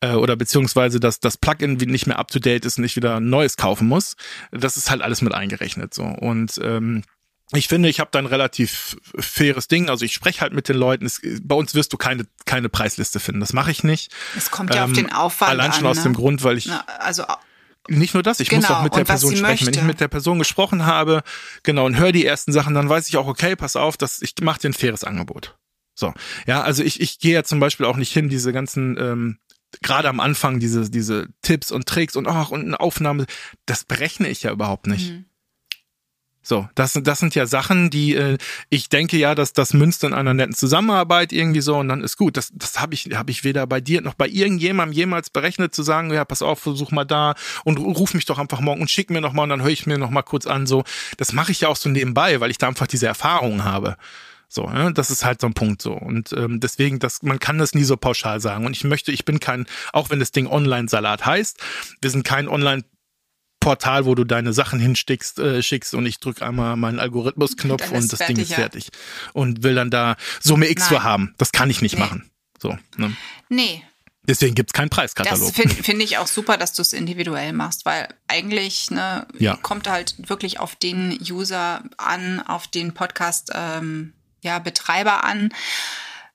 Äh, 0.00 0.12
oder 0.12 0.36
beziehungsweise, 0.36 1.00
dass 1.00 1.20
das 1.20 1.36
Plugin 1.36 1.74
nicht 1.74 2.06
mehr 2.06 2.18
up 2.18 2.28
to 2.28 2.38
date 2.38 2.64
ist 2.64 2.78
und 2.78 2.84
ich 2.84 2.96
wieder 2.96 3.20
neues 3.20 3.56
kaufen 3.56 3.88
muss. 3.88 4.16
Das 4.50 4.76
ist 4.76 4.90
halt 4.90 5.02
alles 5.02 5.22
mit 5.22 5.34
eingerechnet. 5.34 5.94
so 5.94 6.04
Und 6.04 6.60
ähm, 6.62 7.02
ich 7.52 7.68
finde, 7.68 7.88
ich 7.88 8.00
habe 8.00 8.10
da 8.12 8.18
ein 8.18 8.26
relativ 8.26 8.96
faires 9.18 9.68
Ding. 9.68 9.88
Also 9.88 10.04
ich 10.04 10.12
spreche 10.12 10.40
halt 10.40 10.52
mit 10.52 10.68
den 10.68 10.76
Leuten. 10.76 11.06
Es, 11.06 11.20
bei 11.42 11.54
uns 11.54 11.74
wirst 11.74 11.92
du 11.92 11.96
keine 11.96 12.26
keine 12.44 12.68
Preisliste 12.68 13.20
finden. 13.20 13.40
Das 13.40 13.52
mache 13.52 13.70
ich 13.70 13.84
nicht. 13.84 14.12
Es 14.36 14.50
kommt 14.50 14.74
ja 14.74 14.84
ähm, 14.84 14.90
auf 14.90 14.96
den 14.96 15.12
Aufwand 15.12 15.50
Allein 15.50 15.72
schon 15.72 15.84
an, 15.84 15.90
aus 15.90 15.98
ne? 15.98 16.02
dem 16.04 16.14
Grund, 16.14 16.42
weil 16.42 16.58
ich 16.58 16.66
Na, 16.66 16.84
also 16.98 17.24
nicht 17.88 18.14
nur 18.14 18.24
das, 18.24 18.40
ich 18.40 18.48
genau. 18.48 18.62
muss 18.62 18.70
auch 18.70 18.82
mit 18.82 18.96
der 18.96 19.04
Person 19.04 19.36
sprechen. 19.36 19.42
Möchte. 19.42 19.66
Wenn 19.66 19.74
ich 19.74 19.82
mit 19.82 20.00
der 20.00 20.08
Person 20.08 20.38
gesprochen 20.40 20.86
habe, 20.86 21.22
genau, 21.62 21.86
und 21.86 21.96
höre 21.96 22.10
die 22.10 22.26
ersten 22.26 22.52
Sachen, 22.52 22.74
dann 22.74 22.88
weiß 22.88 23.08
ich 23.08 23.16
auch, 23.16 23.28
okay, 23.28 23.54
pass 23.54 23.76
auf, 23.76 23.96
dass 23.96 24.22
ich 24.22 24.34
mache 24.42 24.60
dir 24.60 24.70
ein 24.70 24.74
faires 24.74 25.04
Angebot. 25.04 25.56
So, 25.96 26.12
ja, 26.46 26.62
also 26.62 26.84
ich, 26.84 27.00
ich 27.00 27.18
gehe 27.18 27.32
ja 27.32 27.42
zum 27.42 27.58
Beispiel 27.58 27.86
auch 27.86 27.96
nicht 27.96 28.12
hin, 28.12 28.28
diese 28.28 28.52
ganzen, 28.52 28.96
ähm, 29.00 29.38
gerade 29.82 30.08
am 30.08 30.20
Anfang, 30.20 30.60
diese, 30.60 30.90
diese 30.90 31.28
Tipps 31.40 31.72
und 31.72 31.86
Tricks 31.86 32.16
und 32.16 32.28
ach, 32.28 32.50
und 32.50 32.66
eine 32.66 32.78
Aufnahme, 32.78 33.24
das 33.64 33.84
berechne 33.84 34.28
ich 34.28 34.42
ja 34.42 34.52
überhaupt 34.52 34.86
nicht. 34.86 35.10
Mhm. 35.10 35.24
So, 36.42 36.68
das, 36.76 36.92
sind 36.92 37.08
das 37.08 37.18
sind 37.18 37.34
ja 37.34 37.44
Sachen, 37.46 37.90
die 37.90 38.14
äh, 38.14 38.38
ich 38.68 38.88
denke 38.88 39.16
ja, 39.16 39.34
dass 39.34 39.52
das 39.52 39.74
münzt 39.74 40.04
in 40.04 40.12
einer 40.12 40.32
netten 40.32 40.54
Zusammenarbeit 40.54 41.32
irgendwie 41.32 41.60
so 41.60 41.76
und 41.76 41.88
dann 41.88 42.04
ist 42.04 42.16
gut. 42.16 42.36
Das, 42.36 42.52
das 42.54 42.78
habe 42.78 42.94
ich, 42.94 43.06
hab 43.14 43.28
ich 43.28 43.42
weder 43.42 43.66
bei 43.66 43.80
dir 43.80 44.00
noch 44.00 44.14
bei 44.14 44.28
irgendjemandem 44.28 44.94
jemals 44.94 45.28
berechnet 45.28 45.74
zu 45.74 45.82
sagen, 45.82 46.12
ja, 46.12 46.24
pass 46.24 46.42
auf, 46.42 46.60
versuch 46.60 46.92
mal 46.92 47.04
da 47.04 47.34
und 47.64 47.78
ruf 47.78 48.14
mich 48.14 48.26
doch 48.26 48.38
einfach 48.38 48.60
morgen 48.60 48.82
und 48.82 48.90
schick 48.90 49.10
mir 49.10 49.20
noch 49.20 49.32
mal 49.32 49.42
und 49.42 49.48
dann 49.48 49.62
höre 49.62 49.70
ich 49.70 49.86
mir 49.86 49.98
noch 49.98 50.10
mal 50.10 50.22
kurz 50.22 50.46
an. 50.46 50.68
So, 50.68 50.84
das 51.16 51.32
mache 51.32 51.50
ich 51.50 51.62
ja 51.62 51.68
auch 51.68 51.76
so 51.76 51.88
nebenbei, 51.88 52.38
weil 52.38 52.52
ich 52.52 52.58
da 52.58 52.68
einfach 52.68 52.86
diese 52.86 53.08
Erfahrungen 53.08 53.64
habe. 53.64 53.96
So, 54.48 54.68
ne? 54.68 54.92
das 54.92 55.10
ist 55.10 55.24
halt 55.24 55.40
so 55.40 55.46
ein 55.46 55.54
Punkt 55.54 55.82
so. 55.82 55.92
Und 55.92 56.32
ähm, 56.32 56.60
deswegen, 56.60 56.98
das, 56.98 57.22
man 57.22 57.38
kann 57.38 57.58
das 57.58 57.74
nie 57.74 57.84
so 57.84 57.96
pauschal 57.96 58.40
sagen. 58.40 58.64
Und 58.64 58.76
ich 58.76 58.84
möchte, 58.84 59.12
ich 59.12 59.24
bin 59.24 59.40
kein, 59.40 59.66
auch 59.92 60.10
wenn 60.10 60.20
das 60.20 60.32
Ding 60.32 60.46
Online-Salat 60.46 61.26
heißt, 61.26 61.60
wir 62.00 62.10
sind 62.10 62.24
kein 62.24 62.48
Online- 62.48 62.84
Portal, 63.58 64.04
wo 64.04 64.14
du 64.14 64.22
deine 64.22 64.52
Sachen 64.52 64.78
hinschickst, 64.78 65.40
äh, 65.40 65.60
schickst 65.60 65.92
und 65.94 66.06
ich 66.06 66.20
drücke 66.20 66.46
einmal 66.46 66.76
meinen 66.76 67.00
Algorithmusknopf 67.00 67.90
und 67.90 68.12
das 68.12 68.18
fertig, 68.18 68.36
Ding 68.36 68.44
ist 68.44 68.50
ja. 68.50 68.58
fertig. 68.58 68.90
Und 69.32 69.64
will 69.64 69.74
dann 69.74 69.90
da 69.90 70.14
Summe 70.40 70.68
X 70.70 70.86
für 70.86 71.02
haben. 71.02 71.34
Das 71.36 71.50
kann 71.50 71.68
ich 71.68 71.82
nicht 71.82 71.94
nee. 71.94 72.00
machen. 72.00 72.30
So, 72.62 72.78
ne? 72.96 73.16
Nee. 73.48 73.82
Deswegen 74.28 74.54
gibt's 74.54 74.72
keinen 74.72 74.90
Preiskatalog. 74.90 75.48
Das 75.48 75.56
finde 75.56 75.74
find 75.74 76.00
ich 76.00 76.18
auch 76.18 76.28
super, 76.28 76.56
dass 76.56 76.74
du 76.74 76.82
es 76.82 76.92
individuell 76.92 77.52
machst, 77.52 77.86
weil 77.86 78.08
eigentlich 78.28 78.90
ne, 78.92 79.26
ja. 79.38 79.56
kommt 79.56 79.88
halt 79.88 80.14
wirklich 80.28 80.60
auf 80.60 80.76
den 80.76 81.18
User 81.20 81.82
an, 81.96 82.40
auf 82.40 82.68
den 82.68 82.94
Podcast 82.94 83.50
ähm, 83.52 84.12
ja, 84.46 84.58
Betreiber 84.60 85.24
an 85.24 85.50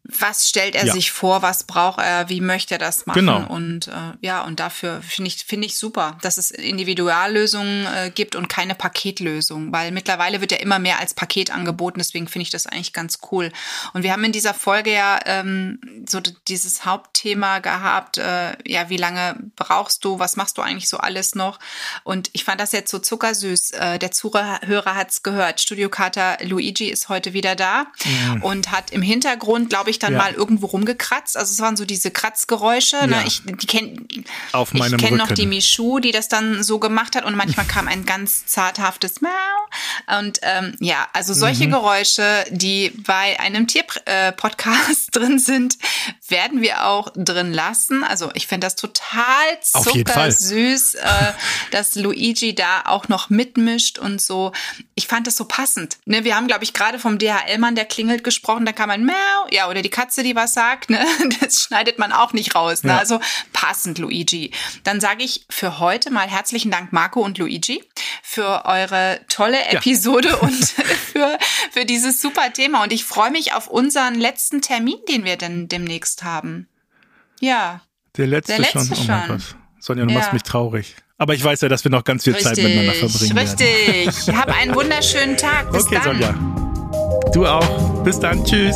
was 0.03 0.49
stellt 0.49 0.75
er 0.75 0.85
ja. 0.85 0.93
sich 0.93 1.11
vor, 1.11 1.41
was 1.41 1.63
braucht 1.63 1.99
er, 1.99 2.29
wie 2.29 2.41
möchte 2.41 2.75
er 2.75 2.77
das 2.79 3.05
machen 3.05 3.19
genau. 3.19 3.47
und 3.47 3.87
äh, 3.87 3.91
ja 4.21 4.43
und 4.43 4.59
dafür 4.59 5.01
finde 5.01 5.27
ich 5.27 5.45
finde 5.45 5.67
ich 5.67 5.77
super, 5.77 6.17
dass 6.21 6.37
es 6.37 6.51
Individuallösungen 6.51 7.85
äh, 7.85 8.11
gibt 8.13 8.35
und 8.35 8.49
keine 8.49 8.75
Paketlösung, 8.75 9.71
weil 9.71 9.91
mittlerweile 9.91 10.41
wird 10.41 10.51
ja 10.51 10.57
immer 10.57 10.79
mehr 10.79 10.99
als 10.99 11.13
Paket 11.13 11.51
angeboten, 11.51 11.99
deswegen 11.99 12.27
finde 12.27 12.43
ich 12.43 12.49
das 12.49 12.67
eigentlich 12.67 12.93
ganz 12.93 13.19
cool. 13.31 13.51
Und 13.93 14.03
wir 14.03 14.11
haben 14.11 14.23
in 14.23 14.31
dieser 14.31 14.53
Folge 14.53 14.91
ja 14.91 15.19
ähm, 15.25 15.79
so 16.07 16.19
dieses 16.47 16.85
Hauptthema 16.85 17.59
gehabt, 17.59 18.17
äh, 18.17 18.53
ja 18.65 18.89
wie 18.89 18.97
lange 18.97 19.35
brauchst 19.55 20.03
du, 20.03 20.19
was 20.19 20.35
machst 20.35 20.57
du 20.57 20.61
eigentlich 20.61 20.89
so 20.89 20.97
alles 20.97 21.35
noch? 21.35 21.59
Und 22.03 22.29
ich 22.33 22.43
fand 22.43 22.59
das 22.59 22.71
jetzt 22.71 22.91
so 22.91 22.99
zuckersüß. 22.99 23.71
Äh, 23.71 23.99
der 23.99 24.11
Zuhörer 24.11 24.95
hat's 24.95 25.23
gehört. 25.23 25.61
Studiokater 25.61 26.37
Luigi 26.41 26.89
ist 26.89 27.09
heute 27.09 27.33
wieder 27.33 27.55
da 27.55 27.85
mhm. 28.03 28.43
und 28.43 28.71
hat 28.71 28.91
im 28.91 29.01
Hintergrund, 29.01 29.69
glaube 29.69 29.89
ich, 29.89 29.99
dann 30.03 30.13
ja. 30.13 30.19
mal 30.19 30.33
irgendwo 30.33 30.67
rumgekratzt. 30.67 31.37
Also 31.37 31.51
es 31.51 31.59
waren 31.59 31.75
so 31.77 31.85
diese 31.85 32.11
Kratzgeräusche. 32.11 33.07
Ne? 33.07 33.11
Ja. 33.11 33.21
Ne? 33.21 33.23
Ich 33.27 33.41
die 33.43 33.67
kenn, 33.67 34.07
Ich 34.09 34.97
kenne 34.97 35.17
noch 35.17 35.31
die 35.31 35.45
Michu, 35.45 35.99
die 35.99 36.11
das 36.11 36.27
dann 36.27 36.63
so 36.63 36.79
gemacht 36.79 37.15
hat. 37.15 37.25
Und 37.25 37.35
manchmal 37.35 37.65
kam 37.65 37.87
ein 37.87 38.05
ganz 38.05 38.45
zarthaftes 38.45 39.21
Miau. 39.21 40.19
Und 40.19 40.39
ähm, 40.41 40.75
ja, 40.79 41.07
also 41.13 41.33
solche 41.33 41.67
mhm. 41.67 41.71
Geräusche, 41.71 42.45
die 42.49 42.91
bei 43.05 43.39
einem 43.39 43.67
Tierpodcast 43.67 45.07
äh, 45.07 45.11
drin 45.19 45.39
sind, 45.39 45.77
werden 46.27 46.61
wir 46.61 46.87
auch 46.87 47.09
drin 47.15 47.53
lassen. 47.53 48.03
Also 48.03 48.31
ich 48.33 48.47
finde 48.47 48.65
das 48.67 48.75
total 48.75 49.59
zuckersüß, 49.61 50.95
äh, 50.95 51.33
dass 51.71 51.95
Luigi 51.95 52.55
da 52.55 52.83
auch 52.85 53.07
noch 53.07 53.29
mitmischt 53.29 53.99
und 53.99 54.21
so. 54.21 54.51
Ich 54.95 55.07
fand 55.07 55.27
das 55.27 55.35
so 55.35 55.45
passend. 55.45 55.97
Ne? 56.05 56.23
Wir 56.23 56.35
haben, 56.35 56.47
glaube 56.47 56.63
ich, 56.63 56.73
gerade 56.73 56.99
vom 56.99 57.17
DHL-Mann, 57.17 57.75
der 57.75 57.85
klingelt, 57.85 58.23
gesprochen. 58.23 58.65
Da 58.65 58.71
kam 58.71 58.89
ein 58.89 59.05
Miau, 59.05 59.47
ja, 59.51 59.69
oder 59.69 59.80
die 59.81 59.89
Katze, 59.89 60.23
die 60.23 60.35
was 60.35 60.53
sagt, 60.53 60.89
ne? 60.89 61.05
Das 61.41 61.61
schneidet 61.61 61.99
man 61.99 62.11
auch 62.11 62.33
nicht 62.33 62.55
raus. 62.55 62.83
Ne? 62.83 62.91
Ja. 62.91 62.97
Also 62.97 63.19
passend, 63.53 63.97
Luigi. 63.97 64.51
Dann 64.83 64.99
sage 64.99 65.23
ich 65.23 65.45
für 65.49 65.79
heute 65.79 66.11
mal 66.11 66.27
herzlichen 66.29 66.71
Dank, 66.71 66.93
Marco 66.93 67.21
und 67.21 67.37
Luigi, 67.37 67.83
für 68.23 68.65
eure 68.65 69.21
tolle 69.29 69.63
Episode 69.65 70.29
ja. 70.29 70.35
und 70.41 70.53
für, 71.11 71.37
für 71.71 71.85
dieses 71.85 72.21
super 72.21 72.53
Thema. 72.53 72.83
Und 72.83 72.93
ich 72.93 73.03
freue 73.03 73.31
mich 73.31 73.53
auf 73.53 73.67
unseren 73.67 74.15
letzten 74.15 74.61
Termin, 74.61 74.97
den 75.09 75.23
wir 75.23 75.37
denn 75.37 75.67
demnächst 75.67 76.23
haben. 76.23 76.67
Ja. 77.39 77.81
Der 78.17 78.27
letzte, 78.27 78.53
Der 78.53 78.61
letzte 78.61 78.95
schon. 78.95 79.05
Oh 79.05 79.07
mein 79.07 79.27
Gott. 79.27 79.55
Sonja, 79.79 80.05
du 80.05 80.11
ja. 80.11 80.19
machst 80.19 80.33
mich 80.33 80.43
traurig. 80.43 80.95
Aber 81.17 81.35
ich 81.35 81.43
weiß 81.43 81.61
ja, 81.61 81.69
dass 81.69 81.83
wir 81.83 81.91
noch 81.91 82.03
ganz 82.03 82.23
viel 82.23 82.33
richtig, 82.33 82.55
Zeit 82.55 82.63
miteinander 82.63 82.93
verbringen 82.93 83.37
richtig. 83.37 84.27
werden. 84.27 84.39
Hab 84.39 84.47
einen 84.49 84.73
wunderschönen 84.73 85.37
Tag. 85.37 85.71
Bis 85.71 85.85
okay, 85.85 85.99
dann. 86.03 86.19
Sonja. 86.19 87.31
Du 87.31 87.45
auch. 87.45 88.03
Bis 88.03 88.19
dann. 88.19 88.43
Tschüss. 88.43 88.75